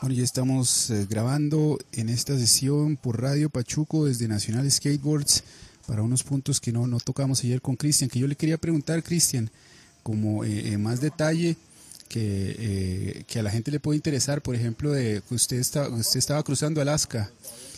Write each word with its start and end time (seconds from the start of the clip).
Bueno, 0.00 0.16
ya 0.16 0.24
estamos 0.24 0.88
eh, 0.88 1.06
grabando 1.10 1.78
en 1.92 2.08
esta 2.08 2.34
sesión 2.38 2.96
por 2.96 3.20
Radio 3.20 3.50
Pachuco 3.50 4.06
desde 4.06 4.28
Nacional 4.28 4.70
Skateboards 4.70 5.44
para 5.86 6.00
unos 6.00 6.22
puntos 6.22 6.58
que 6.58 6.72
no, 6.72 6.86
no 6.86 7.00
tocamos 7.00 7.44
ayer 7.44 7.60
con 7.60 7.76
Cristian, 7.76 8.08
que 8.08 8.18
yo 8.18 8.26
le 8.26 8.34
quería 8.34 8.56
preguntar, 8.56 9.02
Cristian, 9.02 9.50
como 10.02 10.42
eh, 10.42 10.78
más 10.78 11.02
detalle 11.02 11.54
que, 12.08 12.56
eh, 12.58 13.24
que, 13.26 13.40
a 13.40 13.42
la 13.42 13.50
gente 13.50 13.70
le 13.70 13.78
puede 13.78 13.96
interesar, 13.96 14.40
por 14.40 14.54
ejemplo, 14.54 14.90
de 14.92 15.20
que 15.28 15.34
usted, 15.34 15.58
está, 15.58 15.86
usted 15.90 16.18
estaba 16.18 16.42
cruzando 16.44 16.80
Alaska 16.80 17.30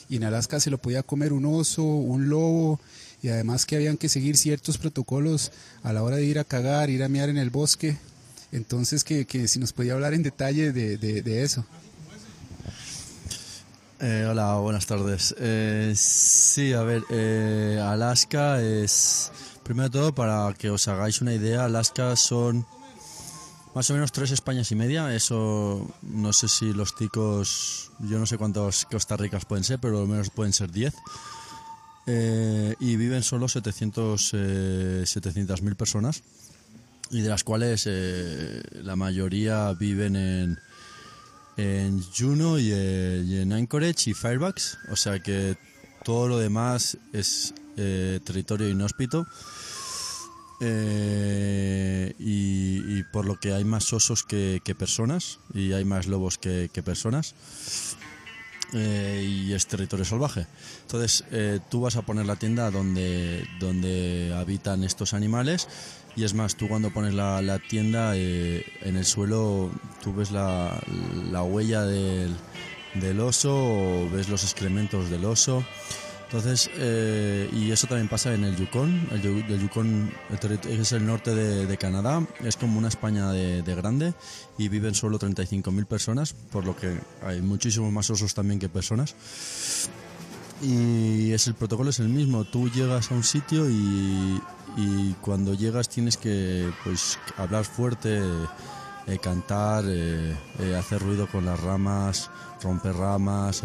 y 0.08 0.14
en 0.14 0.22
Alaska 0.22 0.60
se 0.60 0.70
lo 0.70 0.78
podía 0.78 1.02
comer 1.02 1.32
un 1.32 1.44
oso, 1.44 1.82
un 1.82 2.28
lobo, 2.28 2.78
y 3.20 3.30
además 3.30 3.66
que 3.66 3.74
habían 3.74 3.96
que 3.96 4.08
seguir 4.08 4.36
ciertos 4.36 4.78
protocolos 4.78 5.50
a 5.82 5.92
la 5.92 6.04
hora 6.04 6.16
de 6.18 6.24
ir 6.24 6.38
a 6.38 6.44
cagar, 6.44 6.88
ir 6.88 7.02
a 7.02 7.08
miar 7.08 7.30
en 7.30 7.36
el 7.36 7.50
bosque. 7.50 7.96
Entonces, 8.52 9.02
que, 9.02 9.24
que 9.24 9.48
si 9.48 9.58
nos 9.58 9.72
podía 9.72 9.94
hablar 9.94 10.14
en 10.14 10.22
detalle 10.22 10.70
de, 10.70 10.98
de, 10.98 11.22
de 11.22 11.42
eso. 11.42 11.66
Eh, 14.04 14.26
hola, 14.28 14.56
buenas 14.56 14.84
tardes. 14.86 15.32
Eh, 15.38 15.92
sí, 15.94 16.72
a 16.72 16.82
ver, 16.82 17.04
eh, 17.08 17.80
Alaska 17.80 18.60
es, 18.60 19.30
primero 19.62 19.90
de 19.90 19.92
todo, 19.92 20.12
para 20.12 20.52
que 20.54 20.70
os 20.70 20.88
hagáis 20.88 21.20
una 21.20 21.32
idea, 21.32 21.66
Alaska 21.66 22.16
son 22.16 22.66
más 23.76 23.88
o 23.90 23.94
menos 23.94 24.10
tres 24.10 24.32
Españas 24.32 24.72
y 24.72 24.74
media. 24.74 25.14
Eso 25.14 25.88
no 26.02 26.32
sé 26.32 26.48
si 26.48 26.72
los 26.72 26.96
ticos, 26.96 27.92
yo 28.00 28.18
no 28.18 28.26
sé 28.26 28.38
cuántas 28.38 28.86
Costa 28.86 29.16
Ricas 29.16 29.44
pueden 29.44 29.62
ser, 29.62 29.78
pero 29.78 30.00
al 30.00 30.08
menos 30.08 30.30
pueden 30.30 30.52
ser 30.52 30.72
10. 30.72 30.94
y 32.80 32.96
viven 32.96 33.22
solo 33.22 33.46
700 33.46 34.34
700.000 34.34 35.76
personas, 35.76 36.24
y 37.10 37.20
de 37.20 37.28
las 37.28 37.44
cuales 37.44 37.86
la 37.86 38.96
mayoría 38.96 39.72
viven 39.74 40.16
en 40.16 40.58
en 41.56 42.02
Juno 42.02 42.56
eh, 42.58 43.22
y, 43.24 43.38
en 43.38 43.52
Anchorage 43.52 44.10
y 44.10 44.14
Fairbanks, 44.14 44.78
o 44.90 44.96
sea 44.96 45.20
que 45.20 45.56
todo 46.04 46.28
lo 46.28 46.38
demás 46.38 46.98
es 47.12 47.54
eh, 47.76 48.20
territorio 48.24 48.68
inhóspito. 48.68 49.26
Eh, 50.64 52.14
y, 52.20 53.02
por 53.12 53.26
lo 53.26 53.40
que 53.40 53.52
hay 53.52 53.64
más 53.64 53.92
osos 53.92 54.22
que, 54.22 54.60
personas 54.78 55.40
y 55.52 55.72
hay 55.72 55.84
más 55.84 56.06
lobos 56.06 56.38
que, 56.38 56.68
personas 56.84 57.34
y 58.72 59.52
es 59.52 59.66
territorio 59.66 60.04
salvaje 60.04 60.46
entonces 60.82 61.24
tú 61.68 61.80
vas 61.80 61.96
a 61.96 62.02
poner 62.02 62.26
la 62.26 62.36
tienda 62.36 62.70
donde, 62.70 63.44
donde 63.58 64.32
habitan 64.34 64.84
estos 64.84 65.14
animales 65.14 65.68
y 66.16 66.24
es 66.24 66.34
más, 66.34 66.56
tú 66.56 66.68
cuando 66.68 66.90
pones 66.90 67.14
la, 67.14 67.40
la 67.42 67.58
tienda 67.58 68.12
eh, 68.16 68.64
en 68.82 68.96
el 68.96 69.04
suelo, 69.04 69.70
tú 70.02 70.14
ves 70.14 70.30
la, 70.30 70.78
la 71.30 71.42
huella 71.42 71.82
del, 71.82 72.36
del, 72.94 73.20
oso 73.20 73.54
o 73.54 74.10
ves 74.10 74.28
los 74.28 74.42
excrementos 74.44 75.10
del 75.10 75.24
oso. 75.24 75.64
Entonces, 76.24 76.70
eh, 76.76 77.48
y 77.52 77.70
eso 77.72 77.86
también 77.86 78.08
pasa 78.08 78.32
en 78.32 78.44
el 78.44 78.56
Yukon. 78.56 79.08
El, 79.10 79.60
Yukon 79.60 80.10
es 80.68 80.92
el 80.92 81.04
norte 81.04 81.34
de, 81.34 81.66
de, 81.66 81.76
Canadá, 81.76 82.26
es 82.42 82.56
como 82.56 82.78
una 82.78 82.88
España 82.88 83.30
de, 83.30 83.62
de 83.62 83.74
grande 83.74 84.14
y 84.56 84.68
viven 84.68 84.94
solo 84.94 85.18
35.000 85.18 85.86
personas, 85.86 86.32
por 86.32 86.64
lo 86.64 86.74
que 86.74 86.98
hay 87.22 87.42
muchísimos 87.42 87.92
más 87.92 88.08
osos 88.08 88.32
también 88.34 88.58
que 88.58 88.70
personas 88.70 89.14
y 90.62 91.32
es 91.32 91.46
el 91.48 91.54
protocolo 91.54 91.90
es 91.90 91.98
el 91.98 92.08
mismo. 92.08 92.44
Tú 92.44 92.70
llegas 92.70 93.10
a 93.10 93.14
un 93.14 93.24
sitio 93.24 93.68
y, 93.68 94.40
y 94.76 95.12
cuando 95.14 95.54
llegas 95.54 95.88
tienes 95.88 96.16
que 96.16 96.70
pues 96.84 97.18
hablar 97.36 97.64
fuerte, 97.64 98.20
eh, 99.06 99.18
cantar, 99.18 99.84
eh, 99.86 100.36
eh, 100.60 100.76
hacer 100.76 101.02
ruido 101.02 101.26
con 101.26 101.44
las 101.44 101.60
ramas, 101.60 102.30
romper 102.62 102.94
ramas. 102.94 103.62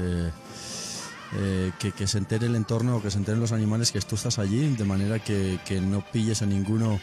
Que, 1.77 1.91
que, 1.91 2.07
se 2.07 2.17
entere 2.19 2.45
el 2.45 2.55
entorno, 2.55 3.01
que 3.01 3.11
se 3.11 3.17
enteren 3.17 3.41
los 3.41 3.51
animales 3.51 3.91
que 3.91 3.99
tú 3.99 4.15
estás 4.15 4.39
allí, 4.39 4.73
de 4.75 4.85
manera 4.85 5.19
que, 5.19 5.59
que 5.65 5.81
no 5.81 5.99
pilles 5.99 6.41
a 6.41 6.45
ninguno 6.45 6.99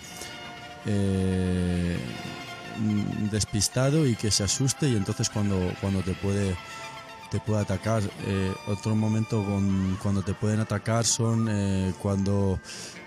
despistado 3.31 4.07
y 4.07 4.17
que 4.17 4.31
se 4.31 4.45
asuste 4.45 4.89
y 4.89 4.97
entonces 4.97 5.29
cuando, 5.29 5.73
cuando 5.81 6.01
te 6.01 6.15
puede 6.15 6.57
te 7.35 7.41
puede 7.41 7.63
atacar. 7.63 8.01
Eh, 8.29 8.53
otro 8.69 8.95
momento 8.95 9.43
con, 9.43 9.99
cuando 10.01 10.23
te 10.23 10.35
pueden 10.35 10.61
atacar 10.61 11.05
son 11.05 11.49
eh, 11.51 11.93
cuando 12.01 12.61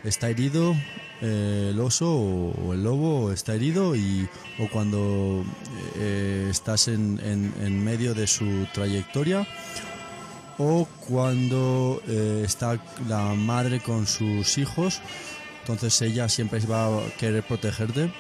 está 0.03 0.29
herido 0.29 0.75
eh, 1.21 1.69
el 1.71 1.79
oso 1.79 2.13
o, 2.13 2.73
el 2.73 2.83
lobo 2.83 3.31
está 3.31 3.55
herido 3.55 3.95
y, 3.95 4.27
o 4.59 4.67
cuando 4.67 5.45
estás 6.51 6.89
en, 6.89 7.21
en, 7.23 7.83
medio 7.85 8.13
de 8.13 8.27
su 8.27 8.67
trayectoria 8.73 9.47
o 10.57 10.85
cuando 11.07 12.01
está 12.43 12.77
la 13.07 13.33
madre 13.33 13.79
con 13.79 14.05
sus 14.07 14.57
hijos. 14.57 14.99
Entonces 15.61 16.01
ella 16.01 16.27
siempre 16.27 16.59
va 16.65 16.87
a 16.87 17.09
querer 17.17 17.43
protegerte. 17.43 18.11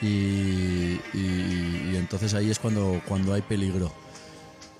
Y, 0.00 1.00
y 1.12 1.96
entonces 1.96 2.32
ahí 2.34 2.50
es 2.50 2.60
cuando, 2.60 3.00
cuando 3.08 3.34
hay 3.34 3.42
peligro. 3.42 3.92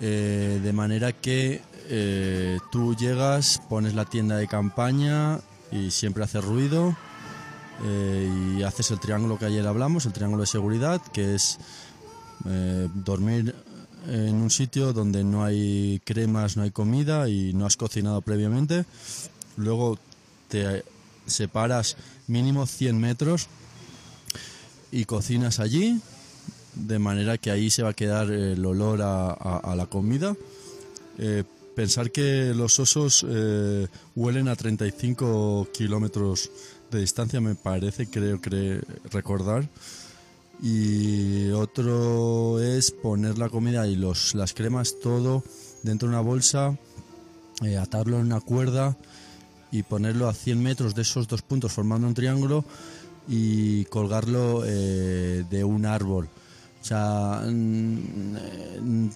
Eh, 0.01 0.61
de 0.63 0.73
manera 0.73 1.13
que 1.13 1.61
eh, 1.89 2.59
tú 2.71 2.95
llegas, 2.95 3.61
pones 3.69 3.95
la 3.95 4.05
tienda 4.05 4.37
de 4.37 4.47
campaña 4.47 5.41
y 5.73 5.91
siempre 5.91 6.23
hace 6.23 6.41
ruido 6.41 6.97
eh, 7.85 8.57
y 8.57 8.63
haces 8.63 8.93
el 8.93 9.01
triángulo 9.01 9.39
que 9.39 9.47
ayer 9.47 9.67
hablamos, 9.67 10.07
el 10.07 10.13
triángulo 10.13 10.43
de 10.43 10.47
seguridad, 10.47 11.03
que 11.13 11.35
es 11.35 11.59
dormir 12.95 13.55
en 14.07 14.37
un 14.37 14.49
sitio 14.49 14.93
donde 14.93 15.25
no 15.25 15.45
hay 15.45 16.01
cremas, 16.05 16.57
no 16.57 16.63
hay 16.63 16.71
comida 16.71 17.29
y 17.29 17.53
no 17.53 17.67
has 17.67 17.77
cocinado 17.77 18.23
previamente. 18.23 18.85
Luego 19.57 19.99
te 20.47 20.85
separas 21.27 21.97
mínimo 22.29 22.65
100 22.67 22.99
metros 22.99 23.49
y 24.93 25.05
cocinas 25.05 25.59
allí 25.59 26.01
de 26.79 26.99
manera 26.99 27.39
que 27.39 27.51
ahí 27.51 27.71
se 27.71 27.83
va 27.83 27.91
a 27.91 27.95
quedar 27.95 28.31
el 28.31 28.65
olor 28.65 29.01
a, 29.03 29.75
la 29.77 29.87
comida. 29.87 30.37
Eh, 31.19 31.45
pensar 31.75 32.11
que 32.11 32.53
los 32.55 32.79
osos 32.79 33.25
eh, 33.29 33.87
huelen 34.15 34.49
a 34.49 34.57
35 34.57 35.69
kilómetros 35.73 36.51
de 36.91 37.01
distancia 37.01 37.41
me 37.41 37.55
parece, 37.55 38.09
creo, 38.09 38.41
recordar. 39.11 39.69
Y 40.61 41.51
otro 41.51 42.61
es 42.61 42.91
poner 42.91 43.39
la 43.39 43.49
comida 43.49 43.87
y 43.87 43.95
los, 43.95 44.35
las 44.35 44.55
cremas 44.55 44.97
todo 45.01 45.45
dentro 45.83 46.09
de 46.09 46.15
una 46.15 46.23
bolsa, 46.23 46.77
eh, 47.63 47.77
atarlo 47.77 48.19
en 48.19 48.27
una 48.27 48.41
cuerda 48.41 48.97
y 49.71 49.83
ponerlo 49.83 50.29
a 50.29 50.35
100 50.35 50.63
metros 50.63 50.95
de 50.95 51.03
esos 51.03 51.29
dos 51.29 51.43
puntos 51.43 51.73
formando 51.73 52.09
un 52.09 52.15
triángulo 52.15 52.65
y 53.29 53.85
colgarlo 53.85 54.63
de 54.63 55.63
un 55.63 55.85
árbol 55.85 56.31
sea, 56.89 57.43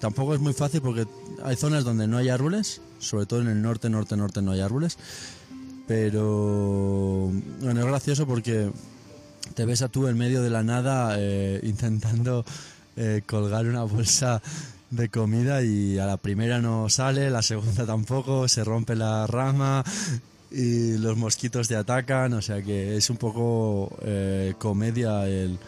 tampoco 0.00 0.34
es 0.34 0.40
muy 0.40 0.52
fácil 0.52 0.82
porque 0.82 1.06
hay 1.42 1.56
zonas 1.56 1.84
donde 1.84 2.06
no 2.06 2.18
hay 2.18 2.28
árboles, 2.28 2.80
sobre 2.98 3.26
todo 3.26 3.40
en 3.40 3.48
el 3.48 3.62
norte, 3.62 3.88
norte, 3.88 4.16
norte 4.16 4.42
no 4.42 4.52
hay 4.52 4.60
árboles. 4.60 4.98
Pero 5.86 7.30
bueno, 7.60 7.80
es 7.80 7.86
gracioso 7.86 8.26
porque 8.26 8.70
te 9.54 9.64
ves 9.64 9.82
a 9.82 9.88
tú 9.88 10.06
en 10.06 10.16
medio 10.16 10.42
de 10.42 10.50
la 10.50 10.62
nada 10.62 11.16
eh, 11.18 11.60
intentando 11.62 12.44
eh, 12.96 13.22
colgar 13.26 13.66
una 13.66 13.84
bolsa 13.84 14.42
de 14.90 15.08
comida 15.08 15.62
y 15.62 15.98
a 15.98 16.06
la 16.06 16.18
primera 16.18 16.60
no 16.60 16.88
sale, 16.90 17.30
la 17.30 17.42
segunda 17.42 17.86
tampoco, 17.86 18.46
se 18.48 18.62
rompe 18.64 18.94
la 18.94 19.26
rama 19.26 19.82
y 20.50 20.98
los 20.98 21.16
mosquitos 21.16 21.68
te 21.68 21.76
atacan, 21.76 22.34
o 22.34 22.42
sea 22.42 22.62
que 22.62 22.96
es 22.96 23.08
un 23.08 23.16
poco 23.16 23.96
eh, 24.02 24.54
comedia 24.58 25.26
el 25.26 25.58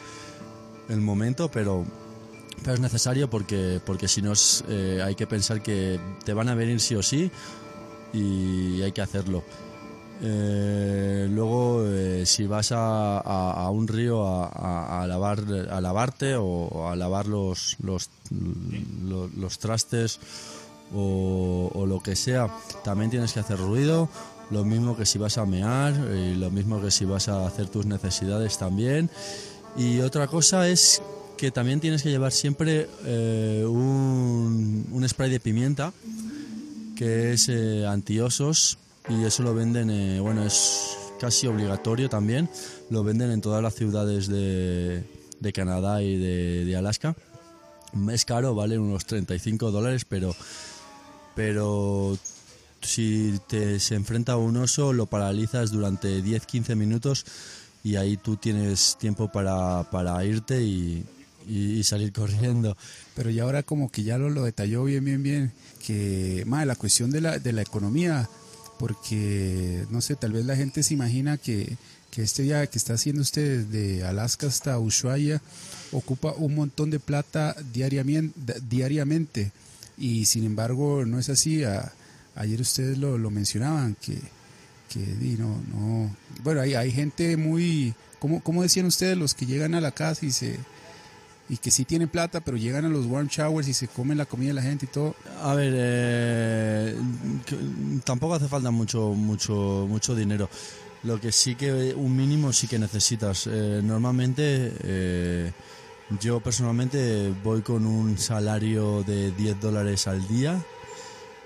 el 0.89 1.01
momento, 1.01 1.51
pero, 1.51 1.85
pero 2.63 2.75
es 2.75 2.81
necesario 2.81 3.29
porque, 3.31 3.81
porque 3.85 4.09
si 4.09 4.23
no 4.23 4.33
eh, 4.69 5.03
hay 5.05 5.15
que 5.15 5.27
pensar 5.27 5.63
que 5.63 5.99
te 6.25 6.33
van 6.35 6.49
a 6.49 6.55
venir 6.55 6.81
sí 6.81 6.95
o 6.95 7.03
sí 7.03 7.31
y 8.13 8.83
hay 8.83 8.93
que 8.93 9.03
hacerlo. 9.03 9.43
Eh, 10.23 11.27
luego, 11.31 11.85
eh, 11.87 12.25
si 12.25 12.47
vas 12.47 12.71
a, 12.73 13.19
a, 13.19 13.71
un 13.71 13.89
río 13.89 14.25
a, 14.25 15.05
lavar, 15.09 15.41
a 15.71 15.81
lavarte 15.81 16.37
o 16.37 16.89
a 16.89 16.97
lavar 16.97 17.27
los, 17.27 17.77
los, 17.83 18.09
los, 19.37 19.59
trastes 19.59 20.21
o, 20.95 21.85
lo 21.87 22.01
que 22.01 22.15
sea, 22.15 22.49
también 22.85 23.11
tienes 23.11 23.33
que 23.33 23.41
hacer 23.41 23.59
ruido. 23.59 24.09
Lo 24.51 24.65
mismo 24.65 24.97
que 24.97 25.05
si 25.05 25.19
vas 25.19 25.39
a 25.39 25.47
mear 25.47 25.95
lo 25.95 26.51
mismo 26.51 26.81
que 26.81 26.91
si 26.91 27.07
vas 27.07 27.29
a 27.29 27.47
hacer 27.47 27.69
tus 27.69 27.87
necesidades 27.87 28.57
también. 28.57 29.11
Y 29.77 30.01
otra 30.01 30.27
cosa 30.29 30.69
es 30.69 31.03
que 31.37 31.51
también 31.51 31.81
tienes 31.81 32.03
que 32.03 32.11
llevar 32.11 32.33
siempre 32.33 32.89
eh, 33.05 33.65
un, 33.67 35.05
spray 35.09 35.31
de 35.31 35.41
pimienta 35.41 35.93
que 36.97 37.33
es 37.33 37.49
eh, 37.49 37.85
antiosos 37.87 38.79
y 39.09 39.25
eso 39.25 39.43
lo 39.43 39.53
venden, 39.55 39.91
eh, 39.91 40.21
bueno, 40.21 40.47
es 40.47 40.97
casi 41.21 41.47
obligatorio 41.47 42.09
también, 42.09 42.49
lo 42.89 43.03
venden 43.03 43.31
en 43.31 43.41
todas 43.41 43.63
las 43.63 43.75
ciudades 43.75 44.29
de, 44.29 45.05
Canadá 45.53 46.03
y 46.03 46.17
de, 46.17 46.77
Alaska. 46.77 47.17
Es 48.11 48.25
caro, 48.25 48.55
vale 48.55 48.79
unos 48.79 49.05
35 49.05 49.71
dólares, 49.71 50.07
pero, 50.09 50.35
pero 51.35 52.17
si 52.81 53.39
te, 53.49 53.79
se 53.81 53.97
enfrenta 53.97 54.33
a 54.33 54.37
un 54.37 54.57
oso, 54.57 54.93
lo 54.93 55.07
paralizas 55.07 55.71
durante 55.71 56.23
10-15 56.23 56.77
minutos 56.77 57.27
y 57.85 57.97
ahí 57.97 58.17
tú 58.17 58.37
tienes 58.39 58.97
tiempo 58.99 59.31
para, 59.31 59.89
para 59.91 60.25
irte 60.25 60.63
y, 60.63 61.05
y, 61.47 61.85
salir 61.85 62.13
corriendo. 62.15 62.77
Pero 63.15 63.31
ya 63.31 63.45
ahora 63.45 63.63
como 63.63 63.93
que 63.93 64.03
ya 64.03 64.19
lo, 64.19 64.31
lo 64.31 64.43
detalló 64.43 64.85
bien, 64.85 65.05
bien, 65.05 65.23
bien, 65.23 65.53
que 65.87 66.43
más 66.47 66.67
la 66.67 66.75
cuestión 66.77 67.11
de 67.11 67.21
la, 67.21 67.39
de 67.39 67.53
la 67.53 67.63
economía, 67.63 68.29
porque 68.79 69.87
no 69.91 70.01
sé, 70.01 70.17
tal 70.17 70.33
vez 70.33 70.47
la 70.47 70.57
gente 70.57 70.83
se 70.83 70.95
imagina 70.95 71.37
que, 71.37 71.77
que 72.11 72.23
este 72.23 72.43
viaje 72.43 72.69
que 72.69 72.79
está 72.79 72.95
haciendo 72.95 73.21
usted 73.23 73.67
desde 73.67 74.05
Alaska 74.05 74.47
hasta 74.47 74.79
Ushuaia 74.79 75.43
ocupa 75.93 76.33
un 76.39 76.55
montón 76.55 76.89
de 76.91 77.01
plata 77.01 77.55
diariamente, 77.73 79.53
y 79.99 80.25
sin 80.25 80.45
embargo 80.45 81.05
no 81.05 81.19
es 81.19 81.29
así. 81.29 81.63
ayer 82.35 82.61
ustedes 82.61 82.97
lo, 82.97 83.19
lo 83.19 83.31
mencionaban, 83.31 83.95
que, 84.01 84.19
que 84.95 85.37
no, 85.39 85.61
no, 85.73 86.17
bueno, 86.43 86.61
hay, 86.61 86.75
hay 86.75 86.91
gente 86.91 87.37
muy, 87.37 87.95
como, 88.19 88.41
como 88.41 88.63
decían 88.63 88.87
ustedes, 88.87 89.17
los 89.17 89.35
que 89.35 89.47
llegan 89.47 89.75
a 89.75 89.81
la 89.81 89.93
casa 89.93 90.25
y 90.25 90.31
se 90.31 90.59
y 91.49 91.59
que 91.59 91.71
sí 91.71 91.85
tienen 91.85 92.09
plata, 92.09 92.41
pero 92.41 92.57
llegan 92.57 92.85
a 92.85 92.89
los 92.89 93.07
warm 93.07 93.29
showers 93.29 93.69
y 93.69 93.75
se 93.75 93.89
comen 93.89 94.17
la 94.17 94.25
comida 94.25 94.49
de 94.49 94.55
la 94.55 94.63
gente 94.63 94.87
y 94.87 94.89
todo. 94.89 95.15
A 95.43 95.55
ver, 95.55 95.75
eh, 95.77 96.97
tampoco 98.05 98.35
hace 98.35 98.49
falta 98.49 98.71
mucho, 98.71 99.13
mucho, 99.13 99.87
mucho 99.89 100.15
dinero. 100.15 100.49
Lo 101.03 101.21
que 101.21 101.33
sí 101.33 101.55
que 101.55 101.93
un 101.95 102.17
mínimo 102.17 102.53
sí 102.53 102.67
que 102.67 102.79
necesitas. 102.79 103.47
Eh, 103.47 103.83
normalmente 103.85 104.73
eh, 104.83 105.53
yo 106.21 106.41
personalmente 106.41 107.33
voy 107.43 107.61
con 107.61 107.85
un 107.85 108.17
salario 108.17 109.03
de 109.03 109.31
10 109.33 109.61
dólares 109.61 110.07
al 110.07 110.27
día. 110.27 110.65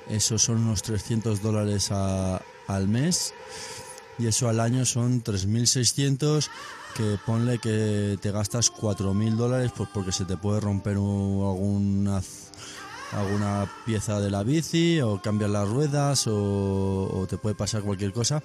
Esos 0.09 0.43
son 0.43 0.59
unos 0.59 0.83
300 0.83 1.43
dólares 1.43 1.91
al 2.69 2.87
mes. 2.87 3.35
Y 4.19 4.27
eso 4.27 4.49
al 4.49 4.61
año 4.61 4.85
son 4.85 5.23
3.600 5.23 6.49
que 6.95 7.19
ponle 7.25 7.59
que 7.59 8.19
te 8.21 8.31
gastas 8.33 8.73
4.000 8.73 9.37
dólares 9.37 9.73
pues 9.77 9.89
porque 9.93 10.13
se 10.13 10.25
te 10.25 10.37
puede 10.37 10.61
romper 10.61 10.95
alguna, 10.95 12.21
alguna 13.13 13.71
pieza 13.87 14.21
de 14.21 14.31
la 14.31 14.43
bici 14.43 15.01
o 15.01 15.23
cambiar 15.23 15.51
las 15.51 15.69
ruedas 15.69 16.25
o, 16.27 17.27
te 17.29 17.39
puede 17.39 17.55
pasar 17.55 17.83
cualquier 17.83 18.13
cosa. 18.13 18.43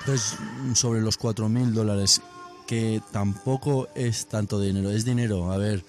Entonces, 0.00 0.36
sobre 0.74 1.00
los 1.00 1.18
4.000 1.18 1.70
dólares, 1.70 2.20
que 2.66 3.00
tampoco 3.12 3.88
es 3.94 4.26
tanto 4.26 4.60
dinero, 4.60 4.90
es 4.90 5.04
dinero, 5.04 5.52
a 5.52 5.56
ver, 5.56 5.84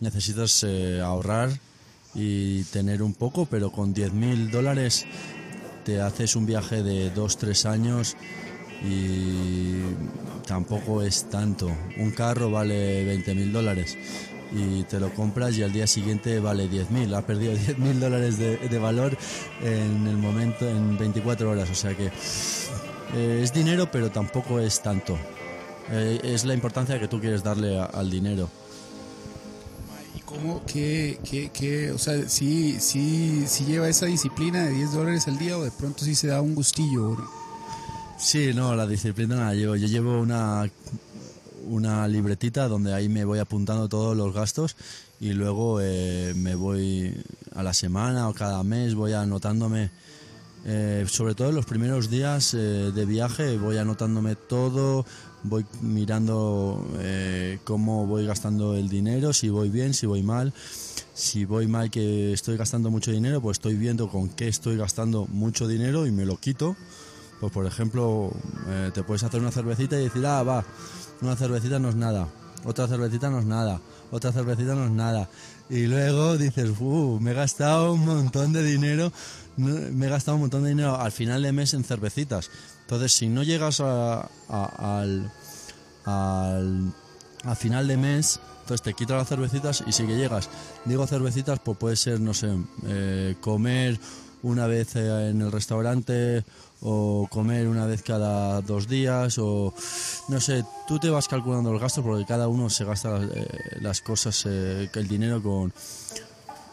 necesitas 0.00 0.62
eh, 0.62 1.00
ahorrar 1.00 1.50
y 2.14 2.64
tener 2.64 3.02
un 3.02 3.14
poco, 3.14 3.46
pero 3.46 3.72
con 3.72 3.94
10.000 3.94 4.50
dólares 4.50 5.06
te 5.86 6.00
haces 6.00 6.34
un 6.34 6.46
viaje 6.46 6.82
de 6.82 7.14
2-3 7.14 7.66
años 7.66 8.16
y 8.84 9.82
tampoco 10.44 11.00
es 11.00 11.30
tanto. 11.30 11.70
Un 11.96 12.10
carro 12.10 12.50
vale 12.50 13.04
20 13.04 13.34
mil 13.36 13.52
dólares 13.52 13.96
y 14.52 14.82
te 14.82 14.98
lo 14.98 15.14
compras 15.14 15.56
y 15.56 15.62
al 15.62 15.72
día 15.72 15.86
siguiente 15.86 16.40
vale 16.40 16.66
10 16.66 16.90
mil. 16.90 17.14
Ha 17.14 17.24
perdido 17.24 17.52
10 17.56 17.78
mil 17.78 18.00
dólares 18.00 18.36
de, 18.36 18.78
valor 18.80 19.16
en 19.62 20.08
el 20.08 20.16
momento, 20.16 20.68
en 20.68 20.98
24 20.98 21.48
horas. 21.48 21.70
O 21.70 21.74
sea 21.76 21.96
que 21.96 22.06
eh, 23.14 23.40
es 23.44 23.52
dinero, 23.52 23.88
pero 23.88 24.10
tampoco 24.10 24.58
es 24.58 24.82
tanto. 24.82 25.16
Eh, 25.92 26.18
es 26.24 26.44
la 26.44 26.54
importancia 26.54 26.98
que 26.98 27.06
tú 27.06 27.20
quieres 27.20 27.44
darle 27.44 27.78
al 27.78 28.10
dinero. 28.10 28.50
¿Y 30.26 30.28
cómo, 30.28 30.62
qué, 30.66 31.20
qué, 31.52 31.92
o 31.92 31.98
sea, 31.98 32.28
si, 32.28 32.80
si, 32.80 33.46
si 33.46 33.64
lleva 33.64 33.88
esa 33.88 34.06
disciplina 34.06 34.64
de 34.64 34.72
10 34.72 34.92
dólares 34.92 35.28
al 35.28 35.38
día 35.38 35.56
o 35.56 35.62
de 35.62 35.70
pronto 35.70 36.04
sí 36.04 36.14
se 36.14 36.26
da 36.26 36.40
un 36.40 36.54
gustillo? 36.54 37.16
Sí, 38.18 38.52
no, 38.54 38.74
la 38.74 38.86
disciplina 38.86 39.36
la 39.36 39.54
llevo. 39.54 39.76
Yo 39.76 39.86
llevo 39.86 40.18
una, 40.18 40.68
una 41.68 42.08
libretita 42.08 42.66
donde 42.68 42.94
ahí 42.94 43.08
me 43.08 43.24
voy 43.24 43.38
apuntando 43.38 43.88
todos 43.88 44.16
los 44.16 44.34
gastos 44.34 44.76
y 45.20 45.32
luego 45.32 45.80
eh, 45.80 46.32
me 46.36 46.54
voy 46.54 47.14
a 47.54 47.62
la 47.62 47.72
semana 47.72 48.28
o 48.28 48.34
cada 48.34 48.62
mes 48.62 48.94
voy 48.94 49.12
anotándome, 49.12 49.90
eh, 50.64 51.04
sobre 51.08 51.34
todo 51.34 51.50
en 51.50 51.54
los 51.54 51.66
primeros 51.66 52.10
días 52.10 52.54
eh, 52.54 52.58
de 52.92 53.06
viaje, 53.06 53.58
voy 53.58 53.78
anotándome 53.78 54.34
todo, 54.34 55.06
voy 55.48 55.64
mirando 55.80 56.86
cómo 57.64 58.06
voy 58.06 58.26
gastando 58.26 58.74
el 58.74 58.88
dinero, 58.88 59.32
si 59.32 59.48
voy 59.48 59.70
bien, 59.70 59.94
si 59.94 60.06
voy 60.06 60.22
mal. 60.22 60.52
Si 61.14 61.46
voy 61.46 61.66
mal 61.66 61.90
que 61.90 62.34
estoy 62.34 62.58
gastando 62.58 62.90
mucho 62.90 63.10
dinero, 63.10 63.40
pues 63.40 63.56
estoy 63.56 63.74
viendo 63.74 64.08
con 64.08 64.28
qué 64.28 64.48
estoy 64.48 64.76
gastando 64.76 65.26
mucho 65.26 65.66
dinero 65.66 66.06
y 66.06 66.10
me 66.10 66.26
lo 66.26 66.36
quito 66.36 66.76
pues 67.40 67.52
por 67.52 67.66
ejemplo, 67.66 68.32
eh, 68.68 68.90
te 68.94 69.02
puedes 69.02 69.22
hacer 69.22 69.40
una 69.40 69.50
cervecita 69.50 69.98
y 69.98 70.04
decir, 70.04 70.24
ah, 70.26 70.42
va, 70.42 70.64
una 71.20 71.36
cervecita 71.36 71.78
no 71.78 71.90
es 71.90 71.96
nada, 71.96 72.28
otra 72.64 72.88
cervecita 72.88 73.30
no 73.30 73.38
es 73.38 73.44
nada, 73.44 73.80
otra 74.10 74.32
cervecita 74.32 74.74
no 74.74 74.86
es 74.86 74.90
nada. 74.90 75.28
Y 75.68 75.86
luego 75.86 76.38
dices, 76.38 76.70
uh, 76.80 77.18
me 77.20 77.32
he 77.32 77.34
gastado 77.34 77.92
un 77.92 78.06
montón 78.06 78.52
de 78.52 78.62
dinero, 78.62 79.12
me 79.56 80.06
he 80.06 80.08
gastado 80.08 80.36
un 80.36 80.42
montón 80.42 80.62
de 80.62 80.70
dinero 80.70 80.98
al 80.98 81.12
final 81.12 81.42
de 81.42 81.52
mes 81.52 81.74
en 81.74 81.84
cervecitas. 81.84 82.50
Entonces, 82.86 83.12
si 83.12 83.28
no 83.28 83.42
llegas 83.42 83.80
a, 83.80 84.28
al, 84.48 85.32
al, 86.04 86.92
a 87.42 87.54
final 87.56 87.88
de 87.88 87.96
mes, 87.96 88.40
entonces 88.60 88.82
te 88.82 88.94
quitas 88.94 89.16
las 89.16 89.28
cervecitas 89.28 89.82
y 89.86 89.92
si 89.92 90.06
que 90.06 90.16
llegas, 90.16 90.48
digo 90.84 91.06
cervecitas, 91.06 91.58
pues 91.58 91.76
puede 91.78 91.96
ser, 91.96 92.20
no 92.20 92.32
sé, 92.32 92.48
eh, 92.86 93.34
comer 93.40 93.98
una 94.42 94.66
vez 94.66 94.94
eh, 94.96 95.30
en 95.30 95.42
el 95.42 95.50
restaurante 95.50 96.44
o 96.82 97.26
comer 97.30 97.66
una 97.68 97.86
vez 97.86 98.02
cada 98.02 98.60
dos 98.60 98.86
días 98.86 99.38
o 99.38 99.74
no 100.28 100.40
sé, 100.40 100.64
tú 100.86 100.98
te 100.98 101.10
vas 101.10 101.26
calculando 101.26 101.72
los 101.72 101.80
gastos 101.80 102.04
porque 102.04 102.24
cada 102.24 102.48
uno 102.48 102.70
se 102.70 102.84
gasta 102.84 103.18
eh, 103.22 103.78
las 103.80 104.00
cosas, 104.00 104.44
eh, 104.46 104.88
el 104.94 105.08
dinero 105.08 105.42
con, 105.42 105.72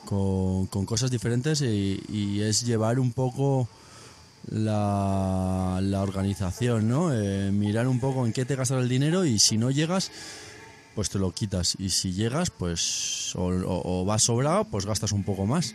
con, 0.05 0.85
cosas 0.85 1.09
diferentes 1.09 1.61
y, 1.61 2.41
es 2.41 2.63
llevar 2.63 2.99
un 2.99 3.11
poco 3.13 3.67
la, 4.49 5.79
la 5.81 6.01
organización, 6.01 6.87
¿no? 6.89 7.13
Eh, 7.13 7.51
mirar 7.51 7.87
un 7.87 7.99
poco 7.99 8.25
en 8.25 8.33
qué 8.33 8.45
te 8.45 8.55
gastas 8.55 8.81
el 8.81 8.89
dinero 8.89 9.25
y 9.25 9.39
si 9.39 9.57
no 9.57 9.71
llegas 9.71 10.11
pues 10.95 11.09
te 11.09 11.17
lo 11.17 11.31
quitas 11.31 11.75
y 11.79 11.89
si 11.89 12.13
llegas 12.13 12.51
pues 12.51 13.35
o, 13.35 13.47
o 13.47 14.05
vas 14.05 14.21
sobrado 14.21 14.65
pues 14.65 14.85
gastas 14.85 15.11
un 15.11 15.23
poco 15.23 15.47
más 15.47 15.73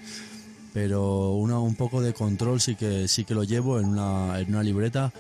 pero 0.73 1.33
una, 1.33 1.59
un 1.59 1.75
poco 1.75 2.01
de 2.01 2.13
control 2.13 2.61
sí 2.61 2.77
que, 2.77 3.09
sí 3.09 3.25
que 3.25 3.35
lo 3.35 3.45
llevo 3.45 3.81
en 3.81 3.87
una, 3.87 4.39
en 4.39 4.49
una 4.49 4.63
libreta, 4.63 5.13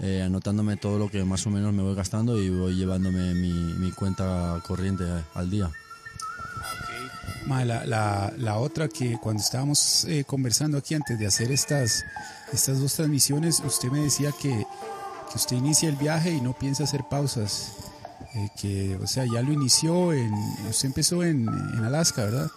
eh, 0.00 0.22
anotándome 0.22 0.76
todo 0.76 0.98
lo 0.98 1.08
que 1.08 1.24
más 1.24 1.46
o 1.46 1.50
menos 1.50 1.72
me 1.72 1.82
voy 1.82 1.94
gastando 1.94 2.40
y 2.42 2.50
voy 2.50 2.74
llevándome 2.74 3.34
mi, 3.34 3.52
mi 3.52 3.92
cuenta 3.92 4.60
corriente 4.66 5.04
al 5.34 5.50
día. 5.50 5.70
La, 7.46 7.84
la, 7.84 8.32
la, 8.36 8.56
otra 8.56 8.88
que 8.88 9.18
cuando 9.18 9.42
estábamos 9.42 10.04
eh, 10.06 10.24
conversando 10.24 10.78
aquí 10.78 10.94
antes 10.94 11.18
de 11.18 11.26
hacer 11.26 11.52
estas, 11.52 12.04
estas 12.52 12.80
dos 12.80 12.94
transmisiones, 12.94 13.60
usted 13.60 13.90
me 13.90 14.00
decía 14.00 14.32
que, 14.40 14.66
que 15.30 15.36
usted 15.36 15.56
inicia 15.56 15.88
el 15.88 15.96
viaje 15.96 16.30
y 16.30 16.40
no 16.40 16.52
piensa 16.54 16.84
hacer 16.84 17.04
pausas. 17.10 17.72
Eh, 18.34 18.48
que, 18.60 18.96
o 18.96 19.06
sea, 19.06 19.24
ya 19.26 19.42
lo 19.42 19.52
inició, 19.52 20.12
en, 20.12 20.32
usted 20.68 20.86
empezó 20.86 21.22
en, 21.22 21.46
en 21.48 21.84
Alaska, 21.84 22.24
¿verdad? 22.24 22.50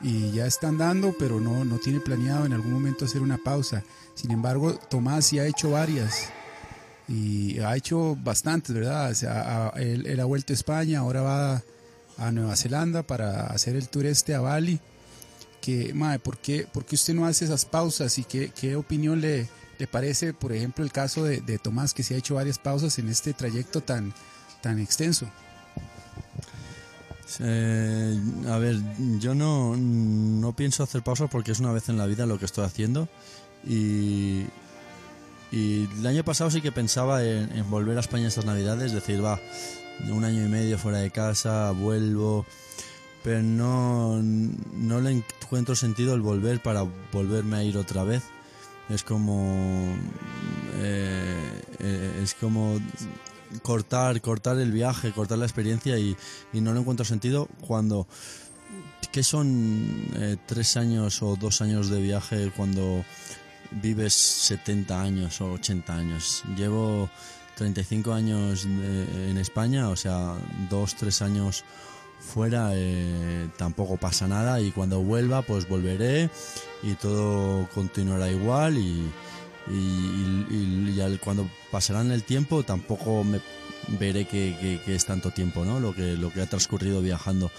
y 0.00 0.30
ya 0.32 0.46
está 0.46 0.68
andando, 0.68 1.14
pero 1.18 1.40
no, 1.40 1.64
no 1.64 1.78
tiene 1.78 2.00
planeado 2.00 2.46
en 2.46 2.52
algún 2.52 2.72
momento 2.72 3.04
hacer 3.04 3.22
una 3.22 3.38
pausa. 3.38 3.82
Sin 4.14 4.30
embargo, 4.30 4.74
Tomás 4.74 5.26
sí 5.26 5.38
ha 5.38 5.46
hecho 5.46 5.70
varias 5.70 6.28
y 7.08 7.58
ha 7.60 7.76
hecho 7.76 8.16
bastantes, 8.22 8.74
¿verdad? 8.74 9.10
O 9.10 9.14
sea, 9.14 9.72
él, 9.76 10.18
ha 10.20 10.24
vuelto 10.24 10.52
a 10.52 10.54
España, 10.54 11.00
ahora 11.00 11.22
va 11.22 11.62
a 12.18 12.32
Nueva 12.32 12.56
Zelanda 12.56 13.02
para 13.02 13.46
hacer 13.46 13.76
el 13.76 13.88
tour 13.88 14.06
este 14.06 14.34
a 14.34 14.40
Bali. 14.40 14.80
Que, 15.60 15.92
madre, 15.94 16.18
¿por 16.18 16.38
qué, 16.38 16.66
¿por 16.72 16.84
qué 16.84 16.94
usted 16.94 17.14
no 17.14 17.26
hace 17.26 17.44
esas 17.44 17.64
pausas 17.64 18.18
y 18.18 18.24
qué, 18.24 18.50
qué 18.50 18.76
opinión 18.76 19.20
le, 19.20 19.48
le 19.78 19.86
parece, 19.86 20.32
por 20.32 20.52
ejemplo, 20.52 20.84
el 20.84 20.92
caso 20.92 21.24
de, 21.24 21.40
de 21.40 21.58
Tomás 21.58 21.92
que 21.92 22.02
se 22.02 22.14
ha 22.14 22.18
hecho 22.18 22.36
varias 22.36 22.58
pausas 22.58 22.98
en 22.98 23.08
este 23.08 23.32
trayecto 23.32 23.80
tan, 23.80 24.14
tan 24.62 24.78
extenso? 24.78 25.26
Eh, 27.40 28.20
a 28.48 28.58
ver, 28.58 28.76
yo 29.18 29.34
no, 29.34 29.76
no 29.76 30.54
pienso 30.54 30.82
hacer 30.82 31.02
pausas 31.02 31.28
porque 31.30 31.52
es 31.52 31.60
una 31.60 31.72
vez 31.72 31.88
en 31.88 31.98
la 31.98 32.06
vida 32.06 32.24
lo 32.24 32.38
que 32.38 32.44
estoy 32.44 32.64
haciendo 32.64 33.08
y, 33.66 34.44
y 35.56 35.88
el 35.98 36.06
año 36.06 36.22
pasado 36.22 36.50
sí 36.50 36.60
que 36.60 36.70
pensaba 36.70 37.24
en, 37.24 37.70
volver 37.70 37.96
a 37.96 38.00
España 38.00 38.28
estas 38.28 38.44
navidades, 38.44 38.92
decir, 38.92 39.24
va, 39.24 39.40
un 40.10 40.22
año 40.22 40.44
y 40.44 40.48
medio 40.48 40.76
fuera 40.76 40.98
de 40.98 41.10
casa, 41.10 41.70
vuelvo, 41.70 42.44
pero 43.24 43.42
no, 43.42 44.20
no 44.22 45.00
le 45.00 45.12
encuentro 45.12 45.74
sentido 45.74 46.14
el 46.14 46.20
volver 46.20 46.62
para 46.62 46.84
volverme 47.10 47.56
a 47.56 47.64
ir 47.64 47.78
otra 47.78 48.04
vez. 48.04 48.22
Es 48.90 49.02
como... 49.02 49.96
Eh, 50.74 51.62
eh, 51.78 52.20
es 52.22 52.34
como 52.34 52.78
cortar, 53.62 54.20
cortar 54.20 54.58
el 54.58 54.72
viaje, 54.72 55.12
cortar 55.12 55.38
la 55.38 55.46
experiencia 55.46 55.98
y, 55.98 56.18
no 56.52 56.74
lo 56.74 56.80
encuentro 56.80 57.06
sentido 57.06 57.48
cuando 57.66 58.06
¿qué 59.10 59.22
son 59.22 60.10
eh, 60.16 60.36
tres 60.46 60.76
años 60.76 61.22
o 61.22 61.36
dos 61.36 61.62
años 61.62 61.88
de 61.88 62.02
viaje 62.02 62.52
cuando 62.54 63.04
vives 63.70 64.14
70 64.14 65.00
años 65.00 65.40
o 65.40 65.52
80 65.52 65.94
años? 65.94 66.42
Llevo 66.56 67.10
35 67.56 68.12
años 68.12 68.64
en 68.64 69.38
España, 69.38 69.88
o 69.88 69.96
sea, 69.96 70.34
dos, 70.68 70.94
tres 70.94 71.22
años 71.22 71.64
fuera 72.20 72.70
eh, 72.74 73.48
tampoco 73.56 73.96
pasa 73.96 74.26
nada 74.26 74.60
y 74.60 74.72
cuando 74.72 75.00
vuelva 75.00 75.42
pues 75.42 75.68
volveré 75.68 76.28
y 76.82 76.94
todo 76.94 77.68
continuará 77.74 78.30
igual 78.30 78.78
y, 78.78 79.10
y, 79.68 81.18
cuando 81.22 81.48
pasarán 81.70 82.10
el 82.10 82.22
tiempo 82.24 82.62
tampoco 82.62 83.22
me 83.24 83.40
veré 83.88 84.26
que, 84.26 84.80
es 84.86 85.04
tanto 85.04 85.30
tiempo 85.30 85.64
¿no? 85.64 85.80
lo, 85.80 85.94
que, 85.94 86.16
lo 86.16 86.32
que 86.32 86.42
ha 86.42 86.46
transcurrido 86.46 87.00
viajando. 87.00 87.50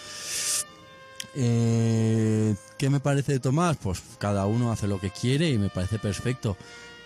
Eh, 1.40 2.56
¿Qué 2.80 2.90
me 2.90 3.00
parece 3.00 3.34
de 3.34 3.40
Tomás? 3.40 3.78
Pues 3.78 4.02
cada 4.18 4.48
uno 4.48 4.72
hace 4.72 4.88
lo 4.88 5.00
que 5.00 5.12
quiere 5.12 5.52
y 5.52 5.60
me 5.60 5.70
parece 5.70 6.00
perfecto. 6.00 6.58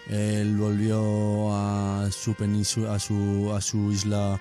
Él 0.07 0.55
volvió 0.55 1.53
a 1.53 2.09
su 2.11 2.33
península, 2.33 2.95
a 2.95 2.99
su, 2.99 3.91
isla 3.91 4.39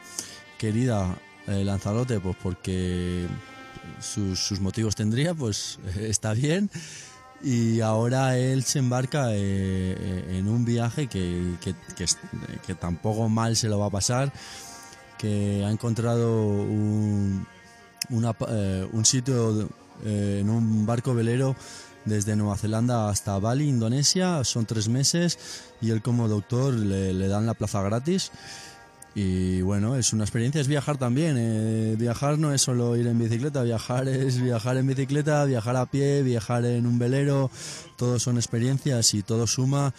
querida, 0.59 1.18
eh, 1.49 1.64
Lanzarote, 1.64 2.20
pues 2.20 2.37
porque 2.40 3.26
sus, 4.00 4.61
motivos 4.61 4.94
tendría, 4.94 5.35
pues 5.35 5.80
está 5.97 6.35
bien. 6.35 6.70
Y 7.42 7.80
ahora 7.80 8.38
él 8.38 8.62
se 8.62 8.78
embarca 8.78 9.30
eh, 9.32 10.38
en 10.38 10.47
un 10.47 10.64
viaje 10.64 11.09
que, 11.09 11.54
que, 11.61 12.75
tampoco 12.75 13.28
mal 13.28 13.56
se 13.56 13.68
lo 13.68 13.78
va 13.80 13.87
a 13.87 13.90
pasar, 13.90 14.32
que 15.18 15.64
ha 15.64 15.70
encontrado 15.70 16.47
un, 16.47 17.47
eh, 18.49 18.88
un 18.92 19.04
sitio 19.04 19.68
en 20.04 20.50
un 20.50 20.87
barco 20.87 21.14
velero 21.14 21.57
desde 22.04 22.37
Nueva 22.37 22.57
Zelanda 22.57 23.09
hasta 23.09 23.38
Bali, 23.38 23.69
Indonesia. 23.69 24.42
Son 24.45 24.66
tres 24.66 24.88
meses 24.88 25.38
y 25.80 25.90
él 25.90 26.02
como 26.02 26.28
doctor 26.28 26.75
le, 26.75 27.12
le 27.12 27.28
dan 27.28 27.47
la 27.47 27.54
plaza 27.54 27.83
gratis. 27.83 28.30
Y 29.14 29.61
bueno, 29.62 29.97
es 29.97 30.12
una 30.12 30.23
experiencia, 30.23 30.61
es 30.61 30.69
viajar 30.69 30.97
también. 30.97 31.37
Eh, 31.38 31.97
viajar 31.99 32.38
no 32.38 32.52
es 32.52 32.62
solo 32.62 32.97
ir 32.97 33.07
en 33.09 33.19
bicicleta, 33.19 33.62
viajar 33.62 34.09
es 34.09 34.40
viajar 34.40 34.76
en 34.76 34.87
bicicleta, 34.87 35.45
viajar 35.45 35.76
a 35.76 35.87
pie, 35.87 36.23
viajar 36.23 36.64
en 36.64 36.87
un 36.87 36.99
velero. 36.99 37.50
Todos 37.97 38.23
son 38.23 38.37
experiencias 38.37 39.12
y 39.14 39.23
todo 39.23 39.47
suma. 39.47 39.92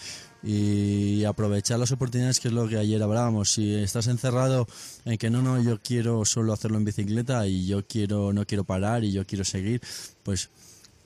Y 0.44 1.24
aprovechar 1.26 1.78
las 1.78 1.92
oportunidades, 1.92 2.40
que 2.40 2.48
es 2.48 2.54
lo 2.54 2.68
que 2.68 2.78
ayer 2.78 3.02
hablábamos. 3.02 3.52
Si 3.54 3.76
estás 3.76 4.08
encerrado 4.08 4.68
en 5.06 5.18
que 5.18 5.30
no, 5.30 5.42
no, 5.42 5.62
yo 5.62 5.80
quiero 5.82 6.26
solo 6.26 6.54
hacerlo 6.54 6.78
en 6.78 6.86
bicicleta 6.86 7.46
y 7.48 7.68
yo 7.68 7.86
quiero, 7.86 8.34
no 8.34 8.46
quiero 8.46 8.64
parar 8.64 9.04
y 9.04 9.12
yo 9.12 9.26
quiero 9.26 9.46
seguir, 9.46 9.82
pues 10.24 10.50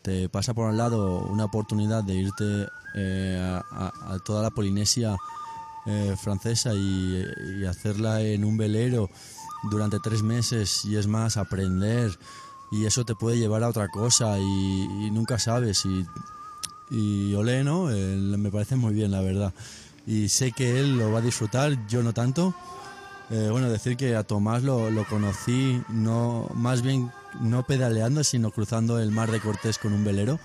te 0.02 0.30
pasa 0.30 0.54
por 0.54 0.70
un 0.70 0.78
lado 0.78 1.26
una 1.28 1.46
oportunidad 1.46 2.04
de 2.04 2.14
irte 2.14 2.68
eh, 2.96 3.62
a 3.72 4.18
toda 4.24 4.44
la 4.44 4.52
Polinesia 4.52 5.18
eh, 5.88 6.16
francesa 6.18 6.74
y, 6.74 7.64
hacerla 7.70 8.20
en 8.20 8.44
un 8.44 8.58
velero 8.58 9.08
durante 9.70 10.00
tres 10.00 10.24
meses 10.24 10.84
y 10.84 10.96
es 10.96 11.06
más, 11.06 11.38
aprender 11.38 12.18
y 12.72 12.86
eso 12.86 13.06
te 13.06 13.14
puede 13.14 13.38
llevar 13.38 13.64
a 13.64 13.70
otra 13.70 13.88
cosa 13.90 14.40
y, 14.40 15.12
nunca 15.12 15.38
sabes 15.38 15.86
y, 15.86 16.04
y 16.90 17.34
olé, 17.34 17.64
me 17.64 18.52
parece 18.52 18.76
muy 18.76 18.94
bien, 18.94 19.12
la 19.12 19.22
verdad. 19.22 19.54
Y 20.08 20.30
sé 20.30 20.52
que 20.52 20.80
él 20.80 20.98
lo 20.98 21.12
va 21.12 21.20
a 21.20 21.22
disfrutar, 21.22 21.88
yo 21.88 22.04
no 22.04 22.14
tanto. 22.14 22.54
Eh, 23.32 23.50
bueno, 23.52 23.70
decir 23.70 23.98
que 23.98 24.16
a 24.16 24.24
Tomás 24.24 24.62
lo, 24.62 24.92
lo, 24.92 25.04
conocí 25.06 25.82
no 25.90 26.48
más 26.54 26.84
bien 26.84 27.12
no 27.42 27.64
pedaleando, 27.64 28.24
sino 28.24 28.52
cruzando 28.52 29.00
el 29.00 29.10
mar 29.10 29.32
de 29.32 29.40
Cortés 29.40 29.80
con 29.80 29.94
un 29.94 30.04
velero. 30.04 30.40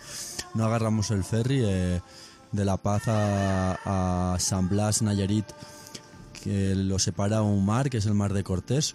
No 0.54 0.64
agarramos 0.64 1.11
el 1.11 1.23
ferry. 1.25 1.62
Eh, 1.62 2.00
de 2.52 2.64
La 2.64 2.76
Paz 2.76 3.02
a, 3.06 4.37
San 4.38 4.68
Blas, 4.68 5.02
Nayarit, 5.02 5.47
que 6.42 6.75
lo 6.75 6.99
separa 6.99 7.42
un 7.42 7.64
mar, 7.64 7.90
que 7.90 7.99
es 7.99 8.06
el 8.06 8.14
mar 8.14 8.32
de 8.32 8.42
Cortés. 8.42 8.94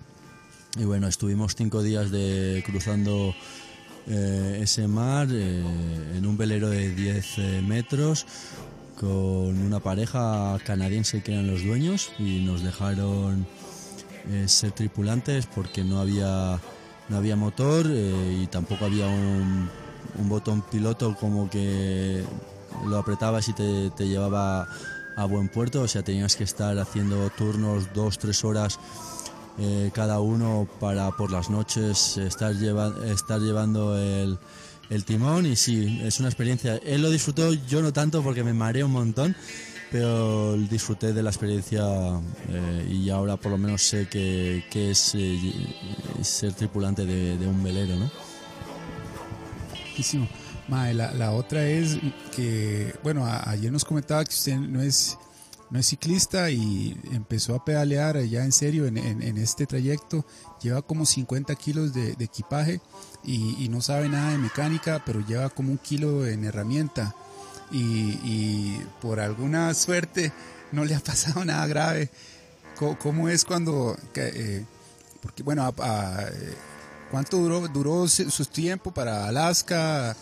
Y 0.77 0.83
bueno, 0.83 1.07
estuvimos 1.07 1.55
cinco 1.55 1.81
días 1.81 2.11
de 2.11 2.63
cruzando 2.65 3.33
eh, 4.07 4.59
ese 4.61 4.87
mar 4.87 5.27
eh, 5.31 5.63
en 6.15 6.25
un 6.25 6.37
velero 6.37 6.69
de 6.69 6.93
10 6.93 7.37
eh, 7.37 7.61
metros 7.65 8.25
con 8.99 9.09
una 9.09 9.79
pareja 9.79 10.57
canadiense 10.63 11.21
que 11.21 11.33
eran 11.33 11.47
los 11.47 11.63
dueños 11.63 12.11
y 12.19 12.39
nos 12.45 12.63
dejaron 12.63 13.45
ser 14.47 14.71
tripulantes 14.71 15.45
porque 15.45 15.83
no 15.83 15.99
había, 15.99 16.59
no 17.09 17.17
había 17.17 17.35
motor 17.35 17.85
y 17.87 18.47
tampoco 18.47 18.85
había 18.85 19.05
un, 19.05 19.69
un 20.17 20.29
botón 20.29 20.61
piloto 20.61 21.15
como 21.15 21.49
que 21.49 22.23
lo 22.87 22.97
apretabas 22.97 23.47
y 23.49 23.53
te, 23.53 24.07
llevaba 24.07 24.67
a 25.17 25.25
buen 25.25 25.47
puerto, 25.47 25.81
o 25.81 25.87
sea, 25.87 26.03
tenías 26.03 26.35
que 26.35 26.43
estar 26.43 26.77
haciendo 26.77 27.29
turnos 27.31 27.93
dos, 27.93 28.17
tres 28.17 28.43
horas 28.43 28.79
eh, 29.57 29.89
cada 29.93 30.19
uno 30.19 30.67
para 30.79 31.11
por 31.11 31.31
las 31.31 31.49
noches 31.49 32.17
estar, 32.17 32.53
estar 33.05 33.39
llevando 33.39 33.97
el, 33.97 34.37
timón 35.05 35.45
y 35.45 35.55
sí, 35.55 36.01
es 36.03 36.19
una 36.19 36.29
experiencia. 36.29 36.75
Él 36.77 37.01
lo 37.01 37.09
disfrutó, 37.09 37.53
yo 37.53 37.81
no 37.81 37.93
tanto 37.93 38.21
porque 38.21 38.43
me 38.43 38.53
mareé 38.53 38.83
un 38.83 38.91
montón, 38.91 39.35
pero 39.91 40.57
disfruté 40.57 41.13
de 41.13 41.23
la 41.23 41.29
experiencia 41.29 41.85
eh, 42.49 42.87
y 42.91 43.09
ahora 43.09 43.37
por 43.37 43.51
lo 43.51 43.57
menos 43.57 43.81
sé 43.81 44.07
que, 44.09 44.63
es 44.73 45.15
eh, 45.15 45.39
ser 46.21 46.53
tripulante 46.53 47.05
de, 47.05 47.47
un 47.47 47.63
velero, 47.63 47.95
¿no? 47.95 48.11
la, 50.93 51.31
otra 51.31 51.65
es 51.67 51.97
que, 52.35 52.93
bueno, 53.03 53.25
ayer 53.25 53.71
nos 53.71 53.85
comentaba 53.85 54.25
que 54.25 54.33
usted 54.33 54.57
no 54.57 54.81
es, 54.81 55.17
no 55.69 55.79
es 55.79 55.87
ciclista 55.87 56.51
y 56.51 56.99
empezó 57.11 57.55
a 57.55 57.65
pedalear 57.65 58.21
ya 58.23 58.43
en 58.43 58.51
serio 58.51 58.85
en, 58.85 58.97
este 59.37 59.65
trayecto. 59.65 60.25
Lleva 60.61 60.81
como 60.81 61.05
50 61.05 61.55
kilos 61.55 61.93
de, 61.93 62.15
equipaje 62.19 62.81
y, 63.23 63.67
no 63.69 63.81
sabe 63.81 64.07
nada 64.09 64.31
de 64.31 64.37
mecánica, 64.37 65.03
pero 65.05 65.25
lleva 65.25 65.49
como 65.49 65.71
un 65.71 65.77
kilo 65.77 66.25
en 66.27 66.45
herramienta. 66.45 67.15
Y, 67.71 68.77
por 69.01 69.19
alguna 69.19 69.73
suerte 69.73 70.31
no 70.71 70.85
le 70.85 70.95
ha 70.95 70.99
pasado 71.03 71.43
nada 71.43 71.65
grave. 71.67 72.09
¿Cómo, 72.99 73.29
es 73.29 73.45
cuando... 73.45 73.97
Eh, 74.15 74.65
porque 75.21 75.41
bueno, 75.41 75.73
¿cuánto 77.09 77.37
duró, 77.37 77.67
duró 77.67 78.07
su 78.07 78.45
tiempo 78.45 78.93
para 78.93 79.27
Alaska? 79.27 80.15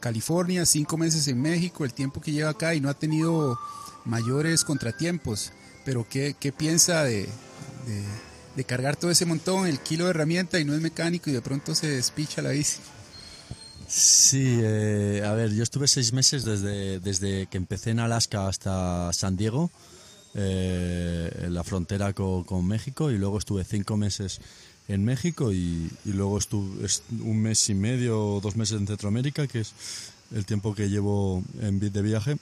California, 0.00 0.64
cinco 0.64 0.96
meses 0.96 1.28
en 1.28 1.40
México, 1.40 1.84
el 1.84 1.92
tiempo 1.92 2.20
que 2.20 2.32
lleva 2.32 2.50
acá 2.50 2.74
y 2.74 2.80
no 2.80 2.88
ha 2.88 2.94
tenido 2.94 3.58
mayores 4.04 4.64
contratiempos. 4.64 5.52
Pero 5.84 6.06
¿qué, 6.08 6.34
piensa 6.56 7.04
de, 7.04 7.28
cargar 8.66 8.96
todo 8.96 9.10
ese 9.10 9.24
montón, 9.24 9.66
el 9.66 9.80
kilo 9.80 10.04
de 10.04 10.10
herramienta 10.10 10.60
y 10.60 10.64
no 10.64 10.74
es 10.74 10.80
mecánico 10.80 11.30
y 11.30 11.32
de 11.32 11.40
pronto 11.40 11.74
se 11.74 11.88
despicha 11.88 12.42
la 12.42 12.50
bici? 12.50 12.78
Sí, 13.88 14.58
eh, 14.62 15.22
a 15.26 15.32
ver, 15.32 15.52
yo 15.52 15.62
estuve 15.62 15.88
seis 15.88 16.12
meses 16.12 16.44
desde, 16.44 17.00
desde 17.00 17.46
que 17.48 17.56
empecé 17.56 17.90
en 17.90 17.98
Alaska 17.98 18.46
hasta 18.46 19.12
San 19.12 19.36
Diego, 19.36 19.70
eh, 20.34 21.28
en 21.42 21.54
la 21.54 21.64
frontera 21.64 22.12
con, 22.12 22.44
con 22.44 22.64
México, 22.66 23.10
y 23.10 23.18
luego 23.18 23.38
estuve 23.38 23.64
cinco 23.64 23.96
meses 23.96 24.40
en 24.90 25.04
México 25.04 25.52
y, 25.52 25.90
luego 26.04 26.38
estuve 26.38 26.86
un 27.20 27.40
mes 27.40 27.68
y 27.68 27.74
medio 27.74 28.36
o 28.36 28.40
dos 28.40 28.56
meses 28.56 28.80
en 28.80 28.86
Centroamérica, 28.86 29.46
que 29.46 29.60
es 29.60 29.72
el 30.34 30.44
tiempo 30.44 30.74
que 30.74 30.88
llevo 30.88 31.42
en 31.60 31.78
de 31.78 32.02
viaje. 32.02 32.36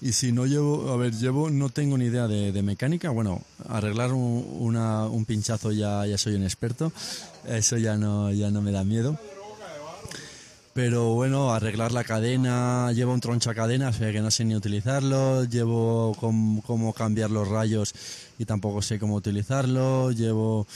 Y 0.00 0.12
si 0.12 0.32
no 0.32 0.46
llevo, 0.46 0.90
a 0.90 0.96
ver, 0.96 1.12
llevo, 1.12 1.50
no 1.50 1.70
tengo 1.70 1.96
ni 1.96 2.06
idea 2.06 2.28
de, 2.28 2.62
mecánica. 2.62 3.10
Bueno, 3.10 3.42
arreglar 3.68 4.12
un, 4.12 5.24
pinchazo 5.26 5.72
ya, 5.72 6.06
ya 6.06 6.18
soy 6.18 6.34
un 6.34 6.42
experto. 6.42 6.92
Eso 7.46 7.78
ya 7.78 7.96
no, 7.96 8.30
ya 8.32 8.50
no 8.50 8.60
me 8.60 8.72
da 8.72 8.84
miedo. 8.84 9.18
Pero 10.74 11.14
bueno, 11.14 11.54
arreglar 11.54 11.92
la 11.92 12.02
cadena, 12.02 12.90
llevo 12.90 13.14
un 13.14 13.20
troncha 13.20 13.54
cadena, 13.54 13.90
o 13.90 13.92
sea 13.92 14.10
que 14.10 14.20
no 14.20 14.28
sé 14.32 14.44
ni 14.44 14.56
utilizarlo, 14.56 15.44
llevo 15.44 16.16
cómo, 16.18 16.92
cambiar 16.92 17.30
los 17.30 17.46
rayos 17.46 17.94
y 18.40 18.44
tampoco 18.44 18.82
sé 18.82 18.98
cómo 18.98 19.14
utilizarlo, 19.14 20.10
llevo 20.10 20.66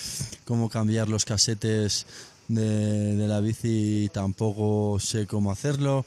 cómo 0.44 0.68
cambiar 0.68 1.08
los 1.08 1.24
casetes 1.24 2.06
de, 2.46 3.16
de 3.16 3.26
la 3.26 3.40
bici 3.40 4.04
y 4.04 4.08
tampoco 4.08 5.00
sé 5.00 5.26
cómo 5.26 5.50
hacerlo. 5.50 6.04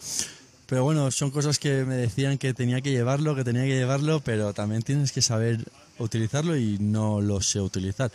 Pero 0.72 0.86
bueno, 0.86 1.12
son 1.12 1.32
cosas 1.32 1.60
que 1.60 1.84
me 1.84 1.96
decían 1.96 2.38
que 2.38 2.54
tenía 2.54 2.80
que 2.80 2.92
llevarlo, 2.92 3.36
que 3.36 3.44
tenía 3.44 3.64
que 3.64 3.76
llevarlo, 3.76 4.22
pero 4.22 4.54
también 4.54 4.82
tienes 4.84 5.12
que 5.12 5.22
saber 5.22 5.66
utilizarlo 6.00 6.56
y 6.56 6.78
no 6.80 7.20
lo 7.20 7.42
sé 7.42 7.60
utilizar. 7.60 8.10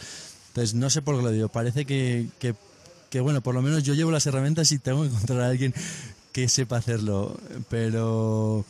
Entonces 0.49 0.75
no 0.75 0.89
sé 0.89 1.03
por 1.03 1.19
qué 1.19 1.23
lo 1.23 1.31
digo, 1.33 1.51
parece 1.51 1.85
que, 1.85 2.29
que 2.41 3.21
bueno, 3.21 3.43
por 3.43 3.55
lo 3.55 3.61
menos 3.61 3.83
yo 3.83 3.93
llevo 3.93 4.11
las 4.11 4.27
herramientas 4.27 4.73
y 4.73 4.79
tengo 4.79 5.03
que 5.03 5.09
encontrar 5.09 5.43
a 5.43 5.49
alguien 5.49 5.75
que 6.33 6.49
sepa 6.49 6.79
hacerlo, 6.79 7.39
pero 7.69 8.65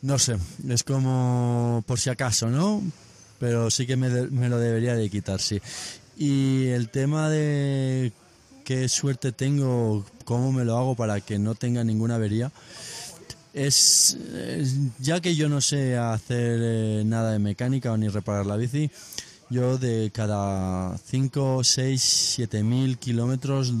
no 0.00 0.18
sé, 0.18 0.38
es 0.66 0.82
como 0.82 1.84
por 1.86 2.00
si 2.00 2.08
acaso, 2.08 2.48
¿no? 2.48 2.82
Pero 3.38 3.70
sí 3.70 3.86
que 3.86 3.96
me, 3.96 4.08
lo 4.08 4.58
debería 4.58 4.94
de 4.94 5.10
quitar, 5.10 5.42
sí. 5.42 5.60
Y 6.16 6.68
el 6.68 6.88
tema 6.88 7.28
de 7.28 8.14
qué 8.66 8.88
suerte 8.88 9.30
tengo, 9.30 10.04
cómo 10.24 10.50
me 10.50 10.64
lo 10.64 10.76
hago 10.76 10.96
para 10.96 11.20
que 11.20 11.38
no 11.38 11.54
tenga 11.54 11.84
ninguna 11.84 12.16
avería. 12.16 12.50
Es, 13.54 14.18
ya 14.98 15.20
que 15.20 15.36
yo 15.36 15.48
no 15.48 15.60
sé 15.60 15.96
hacer 15.96 16.58
eh, 16.60 17.02
nada 17.06 17.30
de 17.30 17.38
mecánica 17.38 17.92
o 17.92 17.96
ni 17.96 18.08
reparar 18.08 18.44
la 18.44 18.56
bici, 18.56 18.90
yo 19.50 19.78
de 19.78 20.10
cada 20.12 20.98
5, 20.98 21.62
6, 21.62 22.02
7 22.02 22.64
mil 22.64 22.98
kilómetros 22.98 23.72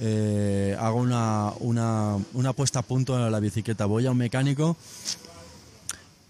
eh, 0.00 0.74
hago 0.80 0.98
una, 0.98 1.52
una, 1.60 2.16
una, 2.32 2.54
puesta 2.54 2.78
a 2.78 2.82
punto 2.82 3.14
en 3.14 3.30
la 3.30 3.40
bicicleta. 3.40 3.84
Voy 3.84 4.06
a 4.06 4.12
un 4.12 4.16
mecánico 4.16 4.74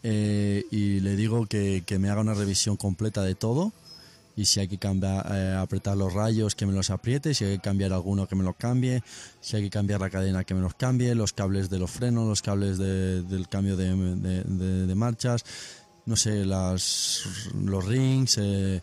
eh, 0.03 0.65
y 0.73 0.99
le 0.99 1.15
digo 1.15 1.47
que, 1.47 1.85
que, 1.87 2.01
me 2.01 2.11
haga 2.11 2.23
una 2.23 2.35
revisión 2.35 2.77
completa 2.77 3.23
de 3.23 3.37
todo 3.37 3.73
y 4.37 4.45
si 4.47 4.61
hay 4.61 4.69
que 4.69 4.79
cambiar, 4.79 5.27
eh, 5.31 5.57
apretar 5.59 5.97
los 5.97 6.13
rayos 6.13 6.55
que 6.55 6.67
me 6.67 6.73
los 6.73 6.91
apriete, 6.91 7.35
si 7.35 7.45
hay 7.45 7.57
que 7.57 7.63
cambiar 7.63 7.93
alguno 7.93 8.27
que 8.27 8.35
me 8.35 8.45
los 8.45 8.57
cambie, 8.57 9.03
si 9.41 9.57
hay 9.57 9.63
que 9.63 9.71
cambiar 9.71 10.01
la 10.01 10.11
cadena 10.11 10.45
que 10.45 10.55
me 10.55 10.61
los 10.61 10.75
cambie, 10.75 11.15
los 11.15 11.33
cables 11.33 11.69
de 11.69 11.79
los 11.79 11.91
frenos, 11.91 12.27
los 12.27 12.43
cables 12.43 12.79
de, 12.79 13.23
del 13.23 13.49
cambio 13.49 13.77
de, 13.77 13.95
de, 13.95 14.87
de, 14.87 14.95
marchas, 14.95 15.45
no 16.07 16.17
sé, 16.17 16.45
las, 16.45 17.25
los 17.55 17.85
rings, 17.85 18.39
eh, 18.39 18.83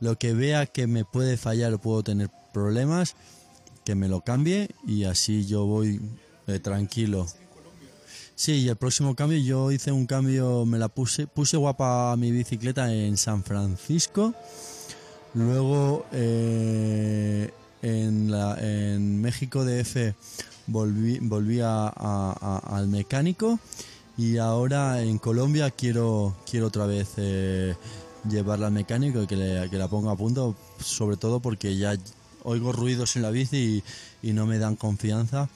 lo 0.00 0.18
que 0.18 0.34
vea 0.34 0.66
que 0.66 0.86
me 0.86 1.04
puede 1.04 1.36
fallar 1.36 1.72
o 1.74 1.78
puedo 1.78 2.02
tener 2.02 2.30
problemas, 2.52 3.16
que 3.84 3.94
me 3.94 4.08
lo 4.08 4.20
cambie 4.20 4.68
y 4.86 5.04
así 5.04 5.46
yo 5.46 5.64
voy 5.64 6.00
eh, 6.46 6.58
tranquilo. 6.58 7.26
Sí, 8.34 8.52
y 8.52 8.68
el 8.68 8.76
próximo 8.76 9.14
cambio 9.14 9.38
yo 9.38 9.70
hice 9.70 9.92
un 9.92 10.06
cambio, 10.06 10.64
me 10.64 10.78
la 10.78 10.88
puse, 10.88 11.26
puse 11.26 11.58
guapa 11.58 12.16
mi 12.16 12.30
bicicleta 12.30 12.92
en 12.92 13.18
San 13.18 13.44
Francisco. 13.44 14.34
Luego 15.34 16.06
eh, 16.12 17.50
en, 17.82 19.20
México 19.20 19.64
DF 19.64 20.14
volví, 20.66 21.18
volví 21.20 21.60
a, 21.62 21.88
al 21.88 22.88
mecánico 22.88 23.58
y 24.16 24.38
ahora 24.38 25.02
en 25.02 25.18
Colombia 25.18 25.70
quiero, 25.70 26.36
quiero 26.48 26.66
otra 26.66 26.86
vez 26.86 27.10
eh, 27.16 27.74
llevarla 28.28 28.66
al 28.66 28.72
mecánico 28.72 29.22
y 29.22 29.26
que, 29.26 29.68
que 29.70 29.78
la 29.78 29.88
ponga 29.88 30.12
a 30.12 30.16
punto, 30.16 30.54
sobre 30.78 31.16
todo 31.16 31.40
porque 31.40 31.76
ya 31.76 31.96
oigo 32.42 32.72
ruidos 32.72 33.16
en 33.16 33.22
la 33.22 33.30
bici 33.30 33.82
y, 34.22 34.32
no 34.32 34.46
me 34.46 34.58
dan 34.58 34.76
confianza. 34.76 35.48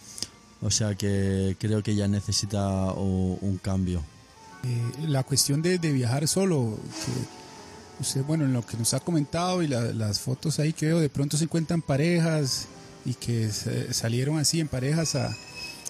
O 0.62 0.70
sea 0.70 0.94
que 0.94 1.56
creo 1.58 1.82
que 1.82 1.94
ya 1.94 2.08
necesita 2.08 2.92
un 2.92 3.58
cambio. 3.62 4.02
Eh, 4.64 5.08
la 5.08 5.22
cuestión 5.24 5.60
de, 5.60 5.76
viajar 5.78 6.26
solo, 6.26 6.78
usted, 8.00 8.24
bueno, 8.24 8.44
en 8.44 8.52
lo 8.52 8.64
que 8.64 8.76
nos 8.76 8.94
ha 8.94 9.00
comentado 9.00 9.62
y 9.62 9.68
las 9.68 10.20
fotos 10.20 10.58
ahí 10.58 10.72
que 10.72 10.86
veo, 10.86 11.00
de 11.00 11.08
pronto 11.08 11.36
se 11.36 11.44
encuentran 11.44 11.82
parejas 11.82 12.66
y 13.04 13.14
que 13.14 13.50
salieron 13.50 14.38
así 14.38 14.60
en 14.60 14.68
parejas 14.68 15.14
a, 15.14 15.34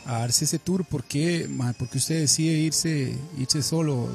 darse 0.07 0.45
ese 0.45 0.59
tour. 0.59 0.85
¿Por 0.85 1.05
qué, 1.05 1.49
usted 1.95 2.21
decide 2.21 2.53
irse, 2.53 3.17
irse 3.39 3.63
solo? 3.63 4.09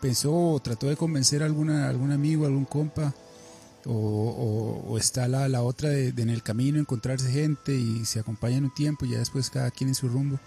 ¿Pensó 0.00 0.34
o 0.34 0.60
trató 0.60 0.88
de 0.88 0.96
convencer 0.96 1.42
a 1.42 1.46
alguna, 1.46 1.88
algún 1.88 2.10
amigo, 2.10 2.46
algún 2.46 2.64
compa? 2.64 3.14
O, 3.88 4.96
está 4.98 5.28
la, 5.28 5.48
la 5.48 5.62
otra 5.62 5.90
de, 5.90 6.08
en 6.08 6.28
el 6.28 6.42
camino 6.42 6.80
encontrarse 6.80 7.30
gente 7.30 7.72
y 7.72 8.04
se 8.04 8.18
acompañan 8.18 8.64
un 8.64 8.74
tiempo 8.74 9.04
y 9.04 9.10
ya 9.10 9.18
después 9.18 9.48
cada 9.48 9.70
quien 9.70 9.88
en 9.88 9.94
su 9.94 10.08
rumbo. 10.08 10.40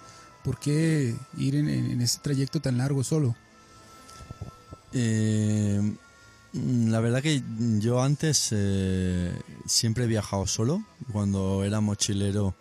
¿Por 0.43 0.59
qué 0.59 1.15
ir 1.37 1.55
en, 1.55 1.69
en, 1.69 2.01
ese 2.01 2.19
trayecto 2.19 2.59
tan 2.59 2.77
largo 2.77 3.03
solo? 3.03 3.35
Eh, 4.91 5.81
la 6.53 6.99
verdad 6.99 7.21
que 7.21 7.43
yo 7.79 8.01
antes 8.01 8.49
eh, 8.51 9.31
siempre 9.65 10.05
he 10.05 10.07
viajado 10.07 10.47
solo. 10.47 10.83
Cuando 11.11 11.63
era 11.63 11.79
mochilero 11.81 12.55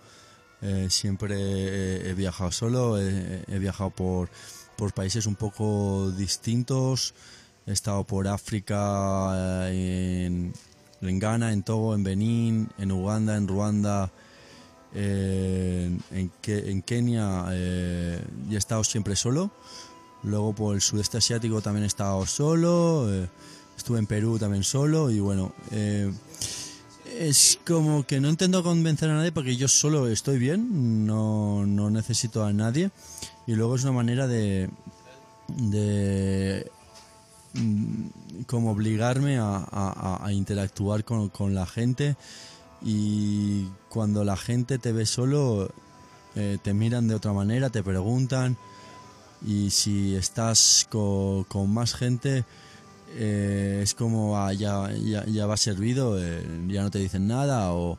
eh, 0.60 0.88
siempre 0.90 2.10
he, 2.10 2.14
viajado 2.14 2.52
solo. 2.52 2.98
He, 2.98 3.58
viajado 3.58 3.90
por, 3.90 4.28
por 4.76 4.92
países 4.92 5.26
un 5.26 5.36
poco 5.36 6.10
distintos. 6.12 7.14
He 7.66 7.72
estado 7.72 8.04
por 8.04 8.28
África, 8.28 9.68
en, 9.70 10.52
en 11.02 11.18
Ghana, 11.18 11.52
en 11.52 11.62
Togo, 11.62 11.94
en 11.94 12.02
Benín, 12.02 12.68
en 12.78 12.92
Uganda, 12.92 13.36
en 13.36 13.46
Ruanda, 13.46 14.10
en, 14.94 16.02
en, 16.10 16.82
Kenia 16.82 17.46
eh, 17.50 18.24
y 18.50 18.54
he 18.54 18.58
estado 18.58 18.84
siempre 18.84 19.16
solo. 19.16 19.50
Luego 20.22 20.54
por 20.54 20.74
el 20.74 20.80
sudeste 20.80 21.18
asiático 21.18 21.60
también 21.60 21.84
he 21.84 21.86
estado 21.86 22.24
solo. 22.26 23.08
Estuve 23.78 23.98
en 23.98 24.06
Perú 24.06 24.38
también 24.38 24.64
solo 24.64 25.10
y 25.10 25.20
bueno, 25.20 25.54
eh, 25.70 26.12
es 27.18 27.58
como 27.66 28.04
que 28.04 28.20
no 28.20 28.28
intento 28.28 28.62
convencer 28.62 29.08
a 29.08 29.14
nadie 29.14 29.32
porque 29.32 29.56
yo 29.56 29.68
solo 29.68 30.06
estoy 30.08 30.38
bien, 30.38 31.06
no, 31.06 31.64
no 31.64 31.88
necesito 31.88 32.44
a 32.44 32.52
nadie. 32.52 32.90
Y 33.46 33.54
luego 33.54 33.76
es 33.76 33.84
una 33.84 33.92
manera 33.92 34.26
de, 34.26 34.68
de 35.56 36.70
Mm, 37.54 38.42
como 38.46 38.70
obligarme 38.72 39.38
a, 39.40 40.28
interactuar 40.30 41.04
con, 41.04 41.54
la 41.54 41.66
gente 41.66 42.16
y 42.82 43.66
cuando 43.88 44.22
la 44.22 44.36
gente 44.36 44.78
te 44.78 44.92
ve 44.92 45.06
solo 45.06 45.70
eh, 46.36 46.58
te 46.62 46.74
miran 46.74 47.08
de 47.08 47.14
otra 47.14 47.32
manera, 47.32 47.70
te 47.70 47.82
preguntan 47.82 48.56
y 49.44 49.70
si 49.70 50.14
estás 50.14 50.86
con, 50.90 51.72
más 51.72 51.94
gente 51.94 52.44
eh, 53.14 53.80
es 53.82 53.94
como 53.94 54.36
ah, 54.36 54.52
ya, 54.52 54.90
ya, 54.92 55.46
va 55.46 55.56
servido, 55.56 56.22
eh, 56.22 56.44
ya 56.68 56.82
no 56.82 56.90
te 56.90 56.98
dicen 56.98 57.26
nada 57.26 57.72
o 57.72 57.98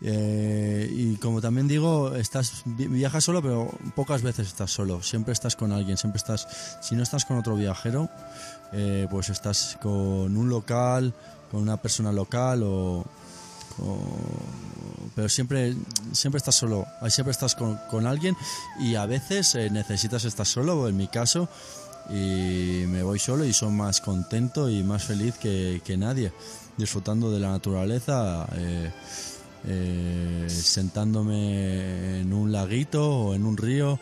eh, 0.00 0.88
y 0.92 1.16
como 1.16 1.40
también 1.40 1.66
digo, 1.66 2.14
estás 2.14 2.62
viajas 2.64 3.24
solo, 3.24 3.42
pero 3.42 3.68
pocas 3.96 4.22
veces 4.22 4.46
estás 4.46 4.70
solo. 4.70 5.02
Siempre 5.02 5.32
estás 5.32 5.56
con 5.56 5.72
alguien, 5.72 5.96
siempre 5.96 6.18
estás. 6.18 6.78
Si 6.80 6.94
no 6.94 7.02
estás 7.02 7.24
con 7.24 7.36
otro 7.36 7.56
viajero, 7.56 8.08
pues 9.10 9.28
estás 9.30 9.76
con 9.82 10.36
un 10.36 10.48
local, 10.48 11.12
con 11.50 11.62
una 11.62 11.78
persona 11.78 12.12
local 12.12 12.62
o, 12.62 13.04
pero 15.16 15.28
siempre 15.28 15.74
siempre 16.12 16.38
estás 16.38 16.54
solo. 16.54 16.86
Siempre 17.08 17.32
estás 17.32 17.56
con, 17.56 18.06
alguien 18.06 18.36
y 18.78 18.94
a 18.94 19.04
veces 19.04 19.56
necesitas 19.72 20.24
estar 20.24 20.46
solo. 20.46 20.88
En 20.88 20.96
mi 20.96 21.08
caso, 21.08 21.48
y 22.08 22.84
me 22.86 23.02
voy 23.02 23.18
solo 23.18 23.44
y 23.44 23.52
soy 23.52 23.70
más 23.70 24.00
contento 24.00 24.70
y 24.70 24.82
más 24.82 25.04
feliz 25.04 25.36
que, 25.36 25.82
que 25.84 25.96
nadie, 25.96 26.32
disfrutando 26.76 27.30
de 27.30 27.40
la 27.40 27.50
naturaleza. 27.50 28.46
Eh, 28.54 28.90
eh, 29.66 30.46
sentándome 30.48 32.20
en 32.20 32.32
un 32.32 32.52
laguito 32.52 33.10
o 33.10 33.34
en 33.34 33.44
un 33.44 33.56
río, 33.56 33.98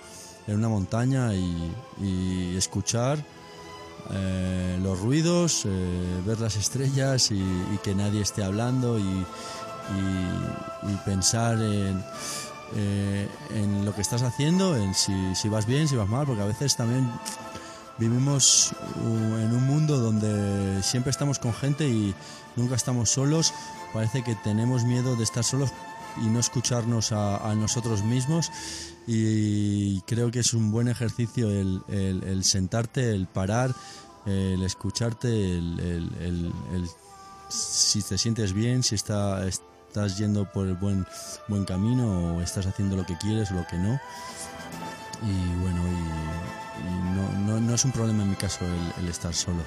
en 0.47 0.57
una 0.57 0.69
montaña 0.69 1.35
y, 1.35 2.55
escuchar 2.57 3.19
eh, 4.13 4.79
los 4.83 5.01
ruidos, 5.01 5.67
ver 6.27 6.41
las 6.41 6.57
estrellas 6.57 7.31
y, 7.31 7.43
que 7.83 7.95
nadie 7.95 8.21
esté 8.21 8.45
hablando 8.45 8.99
y, 8.99 9.25
pensar 11.05 11.59
en, 11.61 12.03
en, 13.55 13.85
lo 13.85 13.95
que 13.95 14.03
estás 14.03 14.23
haciendo, 14.23 14.77
en 14.77 14.95
si, 14.95 15.35
si 15.35 15.49
vas 15.49 15.67
bien, 15.67 15.89
si 15.89 15.97
vas 15.97 16.09
mal, 16.09 16.27
porque 16.27 16.43
a 16.43 16.47
veces 16.47 16.77
también 16.77 17.11
vivimos 17.99 18.73
en 18.97 19.53
un 19.53 19.67
mundo 19.67 19.99
donde 19.99 20.83
siempre 20.83 21.11
estamos 21.11 21.39
con 21.39 21.55
gente 21.55 21.89
y 21.89 22.15
nunca 22.57 22.75
estamos 22.75 23.11
solos 23.11 23.53
parece 23.93 24.23
que 24.23 24.35
tenemos 24.35 24.85
miedo 24.85 25.17
de 25.17 25.25
estar 25.25 25.45
solos 25.45 25.71
y 26.23 26.27
no 26.27 26.41
escucharnos 26.41 27.13
a, 27.13 27.55
nosotros 27.55 28.03
mismos 28.03 28.51
y 29.07 30.01
creo 30.03 30.31
que 30.31 30.41
es 30.41 30.55
un 30.55 30.71
buen 30.71 30.89
ejercicio 30.89 31.51
el, 31.51 32.45
sentarte, 32.45 33.11
el 33.11 33.27
parar, 33.27 33.75
el 34.27 34.63
escucharte, 34.63 35.29
el, 35.29 36.51
si 37.49 38.03
te 38.03 38.19
sientes 38.19 38.53
bien, 38.53 38.83
si 38.83 38.95
está, 38.95 39.47
estás 39.47 40.19
yendo 40.19 40.51
por 40.51 40.67
el 40.67 40.75
buen, 40.75 41.07
buen 41.49 41.65
camino 41.65 42.37
o 42.37 42.41
estás 42.41 42.67
haciendo 42.67 42.97
lo 42.97 43.07
que 43.07 43.17
quieres 43.17 43.51
lo 43.51 43.67
que 43.67 43.77
no. 43.77 44.01
Y 45.23 45.61
bueno, 45.63 45.83
y, 45.87 46.66
no, 47.47 47.61
no, 47.61 47.75
es 47.75 47.85
un 47.85 47.93
problema 47.93 48.23
en 48.23 48.31
mi 48.31 48.37
caso 48.37 48.61
el 48.99 49.09
estar 49.09 49.35
solo 49.35 49.63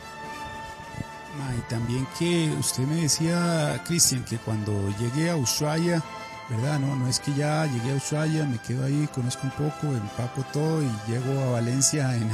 y 1.57 1.61
también 1.69 2.07
que 2.17 2.51
usted 2.59 2.83
me 2.83 3.01
decía, 3.01 3.81
Cristian, 3.85 4.23
que 4.23 4.37
cuando 4.37 4.93
llegué 4.99 5.29
a 5.29 5.35
Ushuaia, 5.35 6.03
¿verdad? 6.49 6.79
No, 6.79 6.95
no 6.95 7.07
es 7.07 7.19
que 7.19 7.33
ya 7.33 7.65
llegué 7.65 7.91
a 7.91 7.95
Ushuaia, 7.95 8.45
me 8.45 8.57
quedo 8.59 8.85
ahí, 8.85 9.07
conozco 9.13 9.43
un 9.43 9.51
poco, 9.51 9.87
empaco 9.95 10.43
todo 10.51 10.81
y 10.81 10.89
llego 11.07 11.41
a 11.43 11.51
Valencia 11.51 12.15
en, 12.15 12.29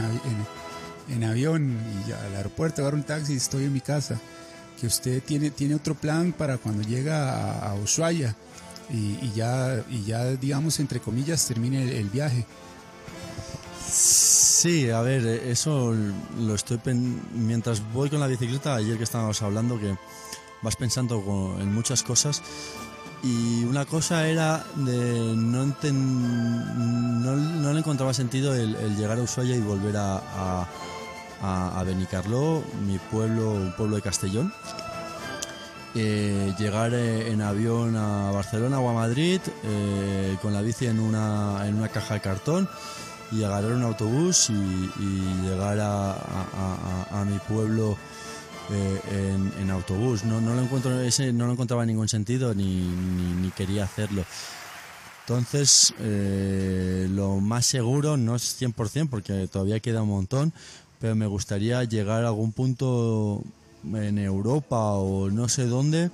en, 1.14 1.24
avión 1.24 1.78
y 2.08 2.12
al 2.12 2.36
aeropuerto, 2.36 2.82
agarro 2.82 2.98
un 2.98 3.04
taxi 3.04 3.34
y 3.34 3.38
estoy 3.38 3.66
en 3.66 3.74
mi 3.74 3.82
casa. 3.82 4.20
Que 4.80 4.88
usted 4.88 5.24
tiene, 5.24 5.52
tiene 5.52 5.76
otro 5.76 5.96
plan 5.96 6.34
para 6.34 6.58
cuando 6.58 6.84
llega 6.84 7.70
a, 7.70 7.76
Ushuaia 7.76 8.36
y, 8.90 9.32
ya, 9.32 9.84
y 9.90 10.04
ya, 10.04 10.26
digamos, 10.26 10.80
entre 10.80 11.00
comillas, 11.00 11.46
termine 11.46 11.98
el 11.98 12.10
viaje. 12.10 12.46
Sí, 13.88 14.45
a 14.66 15.02
ver, 15.02 15.24
eh, 15.28 15.52
eso 15.52 15.94
lo 16.40 16.56
estoy 16.56 16.80
mientras 17.36 17.84
voy 17.94 18.10
con 18.10 18.20
la 18.20 18.26
bicicleta, 18.26 18.74
ayer 18.74 18.98
que 18.98 19.04
estábamos 19.04 19.40
hablando 19.44 19.80
que 19.80 19.96
vas 20.64 20.76
pensando 20.76 21.56
en 21.60 21.72
muchas 21.72 22.02
cosas 22.02 22.42
y 23.22 23.64
una 23.66 23.86
cosa 23.86 24.28
era 24.28 24.66
de 24.76 25.36
no, 25.36 25.68
no, 25.68 27.36
no, 27.36 27.74
le 27.74 27.80
encontraba 27.80 28.12
sentido 28.12 28.56
el, 28.56 28.98
llegar 28.98 29.20
a 29.20 29.22
Ushuaia 29.22 29.56
y 29.56 29.62
volver 29.62 29.98
a, 29.98 30.68
a, 31.44 31.84
Benicarló, 31.84 32.64
mi 32.88 32.98
pueblo, 32.98 33.52
un 33.52 33.72
pueblo 33.74 33.98
de 33.98 34.02
Castellón. 34.02 34.52
Eh, 35.94 36.56
llegar 36.58 36.92
eh, 36.96 37.32
en 37.32 37.42
avión 37.42 37.96
a 37.96 38.32
Barcelona 38.32 38.80
o 38.80 38.90
a 38.90 38.94
Madrid 38.94 39.40
con 40.42 40.54
la 40.54 40.62
bici 40.62 40.88
en 40.88 41.00
una, 41.00 41.68
en 41.68 41.76
una 41.76 41.88
caja 41.90 42.16
de 42.16 42.22
cartón 42.22 42.68
y 43.32 43.44
agarrar 43.44 43.74
un 43.74 43.84
autobús 43.84 44.50
y, 44.50 45.44
llegar 45.44 45.78
a, 45.82 47.26
mi 47.30 47.38
pueblo 47.40 47.98
en, 48.70 49.70
autobús. 49.70 50.24
No, 50.24 50.42
no, 50.42 50.54
lo 50.56 50.62
encuentro, 50.62 51.00
ese, 51.02 51.34
no 51.34 51.52
encontraba 51.52 51.86
ningún 51.86 52.08
sentido 52.08 52.54
ni, 52.54 53.52
quería 53.56 53.86
hacerlo. 53.86 54.24
Entonces, 55.22 55.94
lo 56.00 57.40
más 57.40 57.66
seguro, 57.66 58.18
no 58.18 58.36
es 58.36 58.62
100% 58.62 59.10
porque 59.10 59.48
todavía 59.48 59.80
queda 59.80 60.04
un 60.04 60.10
montón, 60.10 60.54
pero 61.00 61.16
me 61.16 61.28
gustaría 61.28 61.84
llegar 61.84 62.24
a 62.24 62.28
algún 62.28 62.52
punto 62.52 63.44
en 63.94 64.18
Europa 64.18 64.94
o 64.94 65.30
no 65.30 65.48
sé 65.50 65.66
dónde 65.68 66.10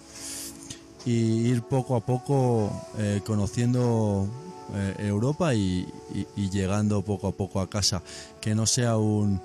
y 1.06 1.48
ir 1.48 1.62
poco 1.64 1.96
a 1.96 2.02
poco 2.02 2.72
eh, 2.98 3.22
conociendo 3.26 4.28
eh, 4.74 4.96
Europa 5.00 5.54
y, 5.54 5.88
llegando 6.36 7.02
poco 7.02 7.28
a 7.28 7.32
poco 7.32 7.60
a 7.62 7.70
casa. 7.70 8.02
Que 8.40 8.56
no 8.56 8.66
sea 8.66 8.98
un, 8.98 9.42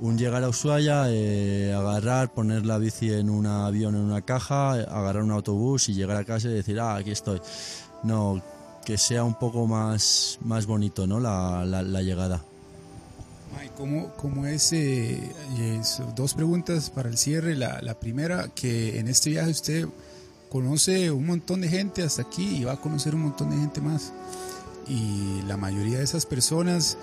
un 0.00 0.18
llegar 0.18 0.42
a 0.44 0.48
Ushuaia, 0.48 1.04
eh, 1.08 1.72
agarrar, 1.72 2.32
poner 2.32 2.66
la 2.66 2.78
bici 2.78 3.12
en 3.12 3.30
un 3.30 3.46
avión, 3.46 3.94
en 3.94 4.02
una 4.02 4.22
caja, 4.22 4.72
agarrar 4.72 5.22
un 5.22 5.30
autobús 5.30 5.88
y 5.88 5.94
llegar 5.94 6.16
a 6.16 6.24
casa 6.24 6.48
y 6.48 6.52
decir, 6.52 6.80
ah, 6.80 6.96
aquí 6.96 7.10
estoy. 7.10 7.40
No, 8.02 8.42
que 8.84 8.98
sea 8.98 9.24
un 9.24 9.34
poco 9.38 9.66
más, 9.66 10.38
más 10.42 10.66
bonito 10.66 11.06
¿no? 11.06 11.20
la, 11.20 11.64
la 11.64 12.02
llegada. 12.02 12.42
¿Cómo, 14.16 14.46
es? 14.46 14.72
Eh, 14.72 15.30
dos 16.14 16.34
preguntas 16.34 16.90
para 16.90 17.08
el 17.08 17.16
cierre. 17.16 17.56
La, 17.56 17.94
primera, 17.98 18.48
que 18.54 18.98
en 18.98 19.08
este 19.08 19.30
viaje 19.30 19.50
usted 19.50 19.88
conoce 20.50 21.10
un 21.10 21.26
montón 21.26 21.62
de 21.62 21.68
gente 21.68 22.02
hasta 22.02 22.22
aquí 22.22 22.58
y 22.58 22.64
va 22.64 22.74
a 22.74 22.76
conocer 22.76 23.14
un 23.14 23.22
montón 23.22 23.50
de 23.50 23.56
gente 23.56 23.80
más. 23.80 24.12
Y 24.86 25.42
la 25.42 25.56
mayoría 25.56 25.98
de 25.98 26.04
esas 26.04 26.26
personas 26.26 26.96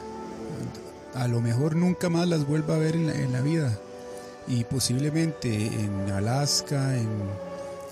a 1.15 1.27
lo 1.27 1.41
mejor 1.41 1.75
nunca 1.75 2.09
más 2.09 2.27
las 2.27 2.45
vuelva 2.45 2.75
a 2.75 2.77
ver 2.77 2.95
en 2.95 3.31
la, 3.31 3.41
vida. 3.41 3.77
Y 4.47 4.63
posiblemente 4.63 5.67
en 5.67 6.11
Alaska, 6.11 6.97
en 6.97 7.09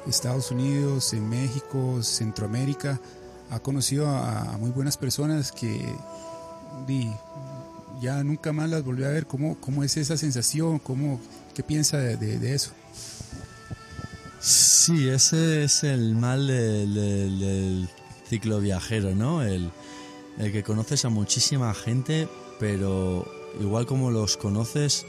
Estados 0.08 0.52
Unidos, 0.52 1.13
en 1.13 1.28
México, 1.30 2.02
Centroamérica, 2.04 3.00
ha 3.50 3.60
conocido 3.60 4.08
a, 4.08 4.58
muy 4.60 4.71
buenas 4.71 4.97
personas 4.97 5.52
que 5.52 5.93
ya 8.02 8.23
nunca 8.23 8.54
más 8.54 8.69
las 8.69 8.84
volvió 8.84 9.08
a 9.08 9.12
ver. 9.12 9.28
¿Cómo, 9.28 9.58
cómo 9.60 9.84
es 9.84 9.97
esa 9.97 10.17
sensación? 10.17 10.80
¿Cómo, 10.80 11.19
¿Qué 11.54 11.63
piensa 11.63 11.97
de, 11.97 12.54
eso? 12.54 12.71
Sí, 14.39 15.10
ese 15.10 15.63
es 15.63 15.84
el 15.84 16.15
mal 16.15 16.47
del, 16.47 17.89
viajero, 18.30 19.16
¿no? 19.16 19.42
El, 19.42 19.72
que 20.38 20.63
conoces 20.63 21.04
a 21.06 21.10
muchísima 21.10 21.74
gente, 21.74 22.28
pero 22.60 23.26
igual 23.60 23.86
como 23.88 24.12
los 24.12 24.38
conoces, 24.38 25.06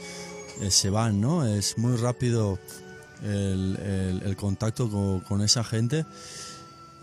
eh, 0.61 0.71
se 0.71 0.89
van, 0.89 1.21
¿no? 1.21 1.45
Es 1.45 1.77
muy 1.77 1.95
rápido 1.97 2.57
el, 3.23 4.35
contacto 4.37 5.21
con, 5.27 5.41
esa 5.41 5.63
gente 5.63 6.05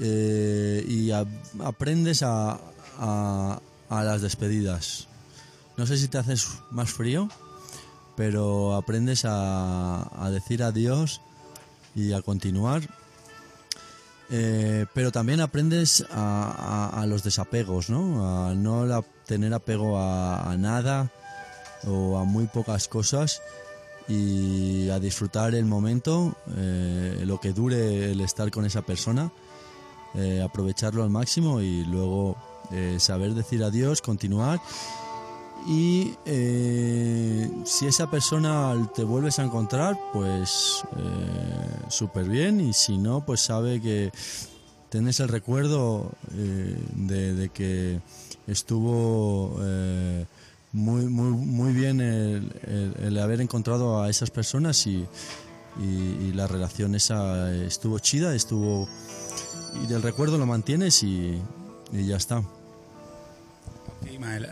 eh, 0.01 0.85
y 0.89 1.11
aprendes 1.63 2.23
a, 2.23 2.59
a, 2.99 3.61
las 3.91 4.23
despedidas. 4.23 5.09
No 5.77 5.87
sé 5.87 5.99
si 5.99 6.09
te 6.09 6.19
haces 6.19 6.49
más 6.71 6.91
frío, 6.91 7.29
pero 8.17 8.75
aprendes 8.75 9.25
a, 9.25 10.29
decir 10.33 10.63
adiós 10.63 11.21
y 11.95 12.13
a 12.13 12.23
continuar. 12.23 12.83
Eh, 14.31 14.87
pero 14.93 15.13
también 15.13 15.41
aprendes 15.41 16.05
a, 16.11 17.05
los 17.09 17.23
desapegos, 17.23 17.91
¿no? 17.91 18.49
A 18.49 18.55
no 18.55 19.05
tener 19.25 19.55
apego 19.55 19.99
a, 19.99 20.55
nada 20.59 21.11
o 21.87 22.19
a 22.19 22.25
muy 22.25 22.47
pocas 22.47 22.89
cosas 22.89 23.43
y 24.09 24.89
a 24.91 24.99
disfrutar 24.99 25.55
el 25.55 25.65
momento, 25.65 26.37
eh, 26.57 27.23
lo 27.25 27.41
que 27.41 27.53
dure 27.53 28.13
el 28.13 28.21
estar 28.21 28.51
con 28.51 28.65
esa 28.65 28.83
persona, 28.83 29.33
eh, 30.15 30.43
aprovecharlo 30.43 31.03
al 31.03 31.11
máximo 31.11 31.61
y 31.61 31.85
luego 31.85 32.37
saber 32.99 33.35
decir 33.35 33.63
adiós, 33.63 34.03
continuar 34.03 34.61
y 35.67 36.15
eh, 36.25 37.51
si 37.65 37.87
esa 37.87 38.09
persona 38.09 38.89
te 38.95 39.03
vuelves 39.03 39.41
a 39.41 39.45
encontrar, 39.45 39.99
pues 40.13 40.85
eh, 40.97 41.81
súper 41.89 42.29
bien. 42.29 42.61
Y 42.61 42.73
si 42.73 42.99
no, 42.99 43.27
pues 43.27 43.41
sabe 43.41 43.81
que 43.81 44.13
tenés 44.89 45.19
el 45.19 45.29
recuerdo 45.29 46.13
eh, 46.35 46.79
de, 46.95 47.49
que 47.49 48.01
estuvo 48.47 49.59
muy, 50.73 51.07
muy, 51.07 51.31
muy 51.31 51.73
bien 51.73 52.01
el, 52.01 53.19
haber 53.19 53.41
encontrado 53.41 54.01
a 54.01 54.09
esas 54.09 54.31
personas 54.31 54.87
y, 54.87 55.05
la 56.33 56.47
relación 56.47 56.95
esa 56.95 57.53
estuvo 57.53 57.99
chida, 57.99 58.35
estuvo. 58.35 58.89
Y 59.83 59.87
del 59.89 60.03
recuerdo 60.03 60.39
lo 60.39 60.47
mantienes 60.47 61.03
y 61.03 61.43
ya 61.93 62.17
está 62.17 62.43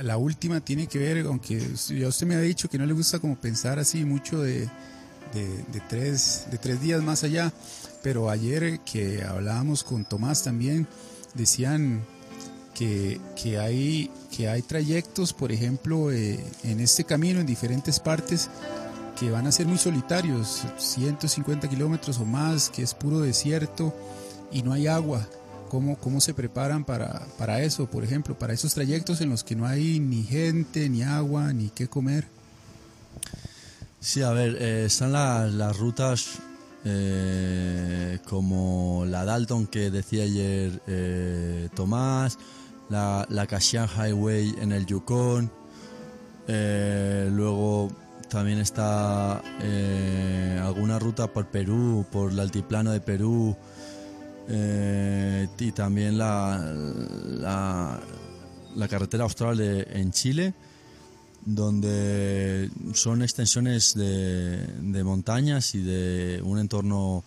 la, 0.03 0.17
última 0.17 0.61
tiene 0.61 0.87
que 0.87 0.99
ver, 0.99 1.27
aunque 1.27 1.61
ya 1.89 2.09
usted 2.09 2.27
me 2.27 2.35
ha 2.35 2.41
dicho 2.41 2.69
que 2.69 2.79
no 2.79 2.87
le 2.87 2.93
gusta 2.93 3.19
como 3.19 3.37
pensar 3.37 3.79
así 3.79 4.05
mucho 4.05 4.41
de, 4.41 4.69
tres, 5.89 6.47
de 6.51 6.59
tres 6.59 6.81
días 6.81 7.03
más 7.03 7.25
allá, 7.25 7.53
pero 8.03 8.31
ayer 8.31 8.81
que 8.81 9.23
hablábamos 9.23 9.85
con 9.85 10.05
Tomás 10.05 10.43
también, 10.43 10.87
decían 11.35 12.05
que, 12.75 13.21
hay, 13.59 14.11
que 14.37 14.49
hay 14.49 14.63
trayectos, 14.63 15.33
por 15.33 15.53
ejemplo, 15.53 16.11
eh, 16.11 16.39
en 16.65 16.81
este 16.81 17.05
camino, 17.05 17.41
en 17.41 17.47
diferentes 17.47 18.01
partes, 18.01 18.51
que 19.19 19.31
van 19.31 19.47
a 19.47 19.53
ser 19.53 19.67
muy 19.67 19.79
solitarios, 19.79 20.63
150 20.77 21.69
kilómetros 21.69 22.19
o 22.19 22.25
más, 22.25 22.69
que 22.69 22.83
es 22.83 22.95
puro 22.95 23.21
desierto 23.21 23.95
y 24.51 24.63
no 24.63 24.73
hay 24.73 24.87
agua. 24.87 25.27
¿Cómo, 25.69 25.97
cómo 25.97 26.21
se 26.21 26.35
preparan 26.35 26.85
para, 26.85 27.27
para 27.39 27.63
eso, 27.63 27.91
por 27.91 28.05
ejemplo, 28.05 28.39
para 28.39 28.53
esos 28.53 28.75
trayectos 28.75 29.21
en 29.21 29.31
los 29.31 29.43
que 29.43 29.57
no 29.57 29.67
hay 29.67 29.99
ni 29.99 30.23
gente, 30.23 30.89
ni 30.89 31.03
agua, 31.03 31.53
ni 31.53 31.69
qué 31.71 31.89
comer? 31.89 32.27
Sí, 34.05 34.21
a 34.21 34.33
ver, 34.33 34.59
eh, 34.61 34.85
están 34.85 35.13
las, 35.13 35.79
rutas 35.79 36.39
eh, 36.85 38.19
como 38.29 39.05
la 39.07 39.25
Dalton 39.25 39.67
que 39.67 39.91
decía 39.91 40.25
ayer 40.25 40.83
eh, 40.87 41.71
Tomás, 41.75 42.39
la, 42.91 43.27
la 43.31 43.47
Kashian 43.47 43.89
Highway 43.89 44.57
en 44.61 44.73
el 44.73 44.85
Yukon, 44.85 45.51
luego 46.47 47.91
también 48.29 48.59
está 48.59 49.39
alguna 50.63 50.99
ruta 50.99 51.27
por 51.33 51.47
Perú, 51.47 52.05
por 52.13 52.31
el 52.31 52.41
altiplano 52.41 52.93
de 52.93 53.01
Perú, 53.01 53.57
eh, 54.49 55.49
y 55.59 55.73
también 55.73 56.19
la, 56.19 58.01
la, 58.77 58.89
carretera 58.89 59.25
austral 59.25 59.61
en 59.61 60.11
Chile, 60.13 60.55
donde 61.45 62.71
son 62.93 63.23
extensiones 63.23 63.95
de, 63.95 64.67
de, 64.67 65.05
montañas 65.05 65.75
y 65.75 65.83
de 65.83 66.43
un 66.43 66.59
entorno 66.59 67.25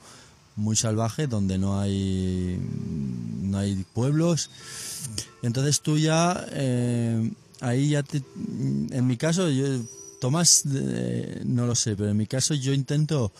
muy 0.55 0.75
salvaje 0.75 1.27
donde 1.27 1.57
no 1.57 1.79
hay 1.79 2.59
no 3.41 3.57
hay 3.57 3.85
pueblos. 3.93 4.49
Entonces 5.41 5.81
tú 5.81 5.97
ya 5.97 6.45
eh, 6.51 7.31
ahí 7.61 7.89
ya 7.89 8.03
te, 8.03 8.21
en 8.91 9.07
mi 9.07 9.17
caso 9.17 9.49
yo 9.49 9.65
Tomás 10.19 10.65
no 10.65 11.67
lo 11.67 11.75
sé 11.75 11.95
pero 11.95 12.09
en 12.09 12.17
mi 12.17 12.25
caso 12.25 12.55
yo 12.55 12.73
intento 12.73 13.31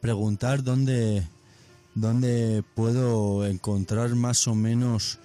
preguntar 0.00 0.62
dónde 0.62 1.26
donde 2.00 2.62
puedo 2.74 3.46
encontrar 3.46 4.14
más 4.14 4.46
o 4.48 4.54
menos 4.54 5.18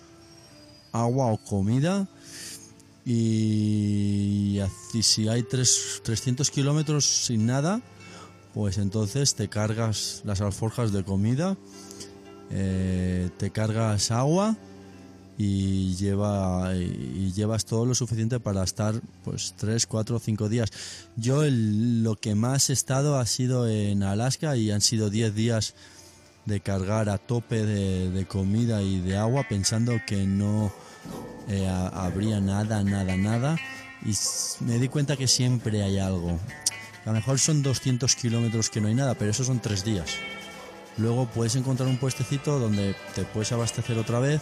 agua 0.92 1.28
o 1.28 1.38
comida 1.38 2.08
y 3.06 4.60
si 5.02 5.28
hay 5.28 5.44
300 5.44 6.50
kilómetros 6.52 7.06
sin 7.06 7.46
nada, 7.46 7.82
pues 8.54 8.78
entonces 8.78 9.36
te 9.36 9.50
cargas 9.50 10.22
las 10.26 10.42
alforjas 10.42 10.92
de 10.92 11.04
comida, 11.04 11.58
eh, 12.52 13.30
te 13.38 13.50
cargas 13.50 14.12
agua 14.12 14.56
y, 15.38 15.96
lleva, 15.96 16.76
y 16.76 17.32
llevas 17.34 17.66
todo 17.66 17.86
lo 17.88 17.96
suficiente 17.96 18.40
para 18.40 18.64
estar 18.64 19.02
pues 19.24 19.56
3, 19.58 19.88
4 19.88 20.16
o 20.16 20.20
5 20.20 20.50
días. 20.50 20.70
Yo 21.18 21.44
lo 21.48 22.16
que 22.16 22.36
más 22.36 22.70
he 22.70 22.74
estado 22.74 23.18
ha 23.18 23.26
sido 23.26 23.68
en 23.68 24.04
Alaska 24.04 24.56
y 24.56 24.70
han 24.70 24.82
sido 24.82 25.10
10 25.10 25.34
días 25.34 25.74
de 26.46 26.60
cargar 26.60 27.10
a 27.10 27.18
tope 27.18 27.66
de, 27.66 28.26
comida 28.26 28.82
y 28.82 29.00
de 29.00 29.18
agua 29.18 29.46
pensando 29.48 30.00
que 30.06 30.26
no 30.26 30.74
eh, 31.48 31.68
habría 31.68 32.40
nada, 32.40 32.84
nada, 32.84 33.16
nada. 33.16 33.58
Y 34.06 34.14
me 34.66 34.80
di 34.80 34.90
cuenta 34.90 35.16
que 35.16 35.28
siempre 35.28 35.84
hay 35.84 36.00
algo. 36.00 36.40
A 37.04 37.08
lo 37.08 37.14
mejor 37.14 37.40
son 37.40 37.64
200 37.64 38.16
kilómetros 38.16 38.70
que 38.70 38.82
no 38.82 38.88
hay 38.88 38.96
nada, 38.96 39.16
pero 39.16 39.32
eso 39.32 39.44
son 39.44 39.60
tres 39.60 39.84
días. 39.84 40.10
Luego 40.98 41.28
puedes 41.28 41.56
encontrar 41.56 41.90
un 41.90 41.98
puestecito 41.98 42.60
donde 42.60 42.96
te 43.16 43.24
puedes 43.24 43.52
abastecer 43.52 43.98
otra 43.98 44.20
vez 44.20 44.42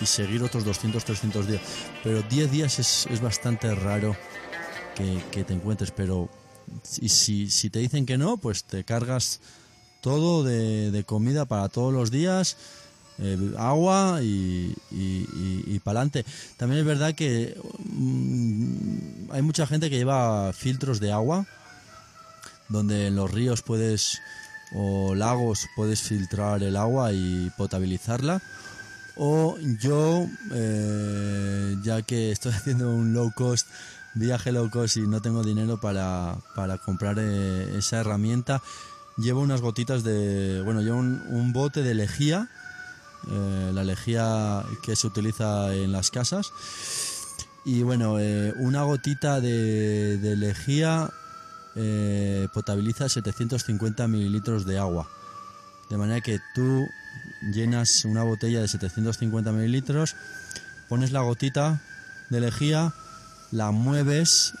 y, 0.00 0.06
seguir 0.06 0.42
otros 0.42 0.64
200, 0.64 1.04
300 1.04 1.46
días. 1.46 1.62
Pero 2.02 2.22
10 2.22 2.50
días 2.50 2.78
es, 2.78 3.06
es 3.10 3.20
bastante 3.20 3.74
raro 3.74 4.16
que, 4.94 5.44
te 5.44 5.52
encuentres, 5.52 5.90
pero 5.90 6.28
si, 6.82 7.50
si 7.50 7.70
te 7.70 7.78
dicen 7.80 8.06
que 8.06 8.18
no, 8.18 8.36
pues 8.36 8.64
te 8.64 8.84
cargas 8.84 9.40
todo 10.02 10.44
de, 10.44 11.04
comida 11.06 11.46
para 11.46 11.68
todos 11.70 11.94
los 11.94 12.10
días, 12.10 12.58
eh, 13.18 13.38
agua 13.56 14.18
y, 14.22 14.74
y, 14.90 15.78
para 15.78 16.00
adelante. 16.00 16.26
También 16.58 16.80
es 16.80 16.86
verdad 16.86 17.14
que 17.14 17.56
mm, 17.78 19.30
hay 19.30 19.42
mucha 19.42 19.66
gente 19.66 19.88
que 19.88 19.96
lleva 19.96 20.52
filtros 20.52 21.00
de 21.00 21.12
agua, 21.12 21.46
donde 22.68 23.06
en 23.06 23.16
los 23.16 23.30
ríos 23.30 23.62
puedes 23.62 24.20
o 24.74 25.14
lagos 25.14 25.68
puedes 25.76 26.02
filtrar 26.02 26.62
el 26.62 26.76
agua 26.76 27.12
y 27.12 27.50
potabilizarla. 27.56 28.42
O 29.16 29.56
yo, 29.80 30.26
eh, 30.52 31.76
ya 31.82 32.02
que 32.02 32.32
estoy 32.32 32.52
haciendo 32.56 32.90
un 32.90 33.12
low 33.12 33.32
cost, 33.34 33.68
viaje 34.14 34.52
low 34.52 34.70
cost 34.70 34.96
y 34.96 35.02
no 35.02 35.20
tengo 35.20 35.42
dinero 35.42 35.80
para, 35.80 36.36
para 36.54 36.78
comprar 36.78 37.18
eh, 37.18 37.76
esa 37.78 38.00
herramienta, 38.00 38.62
llevo 39.16 39.40
unas 39.40 39.60
gotitas 39.60 40.04
de, 40.04 40.62
bueno, 40.62 40.80
llevo 40.80 40.98
un, 40.98 41.52
bote 41.52 41.82
de 41.82 41.94
lejía, 41.94 42.48
eh, 43.30 43.70
la 43.72 43.84
lejía 43.84 44.64
que 44.82 44.96
se 44.96 45.06
utiliza 45.06 45.74
en 45.74 45.92
las 45.92 46.10
casas. 46.10 46.52
Y 47.64 47.82
bueno, 47.82 48.18
eh, 48.18 48.52
una 48.56 48.82
gotita 48.82 49.40
de, 49.40 50.18
de 50.18 50.36
lejía 50.36 51.10
eh, 51.74 52.48
potabiliza 52.52 53.08
750 53.08 54.06
mililitros 54.06 54.66
de 54.66 54.78
agua. 54.78 55.08
De 55.88 55.96
manera 55.96 56.20
que 56.20 56.38
tú 56.54 56.86
llenas 57.52 58.04
una 58.04 58.22
botella 58.22 58.60
de 58.60 58.68
750 58.68 59.52
mililitros, 59.52 60.14
pones 60.88 61.12
la 61.12 61.20
gotita 61.20 61.80
de 62.28 62.40
lejía, 62.40 62.92
la 63.50 63.70
mueves, 63.70 64.52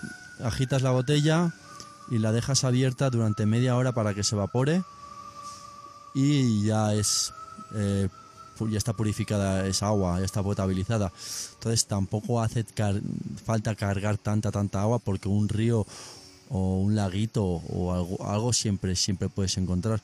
agitas 0.42 0.80
la 0.80 0.90
botella, 0.90 1.52
y 2.10 2.18
la 2.18 2.32
dejas 2.32 2.64
abierta 2.64 3.10
durante 3.10 3.46
media 3.46 3.76
hora 3.76 3.92
para 3.92 4.14
que 4.14 4.24
se 4.24 4.34
evapore 4.34 4.82
y 6.14 6.64
ya 6.64 6.94
es 6.94 7.32
eh, 7.74 8.08
ya 8.70 8.78
está 8.78 8.92
purificada 8.92 9.66
esa 9.66 9.88
agua, 9.88 10.18
ya 10.20 10.24
está 10.24 10.42
potabilizada. 10.42 11.12
Entonces 11.54 11.86
tampoco 11.86 12.40
hace 12.40 12.64
falta 13.44 13.74
cargar 13.74 14.18
tanta 14.18 14.52
tanta 14.52 14.82
agua 14.82 14.98
porque 14.98 15.28
un 15.28 15.48
río 15.48 15.86
o 16.48 16.80
un 16.80 16.94
laguito 16.94 17.44
o 17.44 18.24
algo, 18.24 18.52
siempre 18.52 18.94
siempre 18.94 19.28
puedes 19.28 19.56
encontrar. 19.56 20.00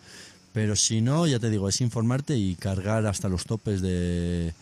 Pero 0.52 0.76
si 0.76 1.00
no, 1.00 1.26
ya 1.26 1.38
te 1.38 1.50
digo, 1.50 1.68
es 1.68 1.80
informarte 1.80 2.36
y 2.36 2.56
cargar 2.56 3.06
hasta 3.06 3.28
los 3.28 3.44
topes 3.44 3.82
de 3.82 4.54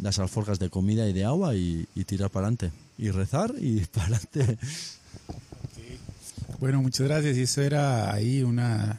las 0.00 0.18
alforjas 0.18 0.58
de 0.58 0.70
comida 0.70 1.08
y 1.08 1.12
de 1.12 1.24
agua 1.24 1.54
y 1.54 1.86
tirar 2.06 2.30
para 2.30 2.46
adelante. 2.46 2.72
Y 2.98 3.10
rezar 3.10 3.52
y 3.60 3.80
para 3.92 4.16
adelante. 4.16 4.58
Bueno, 6.60 6.82
muchas 6.82 7.06
gracias. 7.06 7.36
Y 7.36 7.42
eso 7.42 7.62
era 7.62 8.12
ahí 8.12 8.42
una 8.42 8.98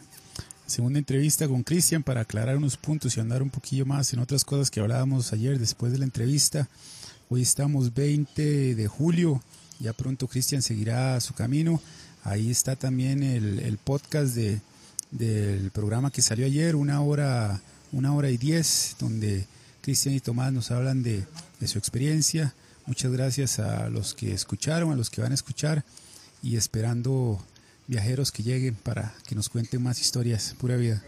segunda 0.65 0.97
entrevista 0.97 1.45
con 1.45 1.63
Cristian 1.63 2.03
para 2.03 2.21
aclarar 2.21 2.55
unos 2.55 2.77
puntos 2.77 3.17
y 3.17 3.19
andar 3.19 3.43
un 3.43 3.49
poquillo 3.49 3.85
más 3.85 4.13
en 4.13 4.19
otras 4.19 4.45
cosas 4.45 4.71
que 4.71 4.79
hablábamos 4.79 5.33
ayer 5.33 5.59
después 5.59 5.91
de 5.91 5.97
la 5.97 6.05
entrevista. 6.05 6.69
Hoy 7.27 7.41
estamos 7.41 7.93
20 7.93 8.75
de 8.75 8.87
julio, 8.87 9.43
ya 9.77 9.91
pronto 9.91 10.29
Cristian 10.29 10.61
seguirá 10.61 11.19
su 11.19 11.33
camino. 11.33 11.81
Ahí 12.23 12.49
está 12.49 12.77
también 12.77 13.23
el, 13.23 13.77
podcast 13.77 14.35
de, 14.35 14.61
del 15.11 15.69
programa 15.71 16.11
que 16.11 16.21
salió 16.21 16.45
ayer, 16.45 16.77
una 16.77 17.01
hora, 17.01 17.59
una 17.91 18.15
hora 18.15 18.29
y 18.29 18.37
diez, 18.37 18.95
donde 19.01 19.45
Cristian 19.81 20.15
y 20.15 20.21
Tomás 20.21 20.53
nos 20.53 20.71
hablan 20.71 21.03
de, 21.03 21.25
de 21.59 21.67
su 21.67 21.77
experiencia. 21.77 22.53
Muchas 22.85 23.11
gracias 23.11 23.59
a 23.59 23.89
los 23.89 24.13
que 24.13 24.33
escucharon, 24.33 24.93
a 24.93 24.95
los 24.95 25.09
que 25.09 25.21
van 25.21 25.33
a 25.33 25.35
escuchar 25.35 25.83
y 26.41 26.55
esperando 26.55 27.43
viajeros 27.89 28.31
que 28.31 28.43
lleguen 28.43 28.75
para 28.75 29.15
que 29.25 29.33
nos 29.33 29.49
cuenten 29.49 29.81
más 29.81 29.99
historias. 29.99 30.55
Pura 30.59 30.75
vida. 30.75 31.03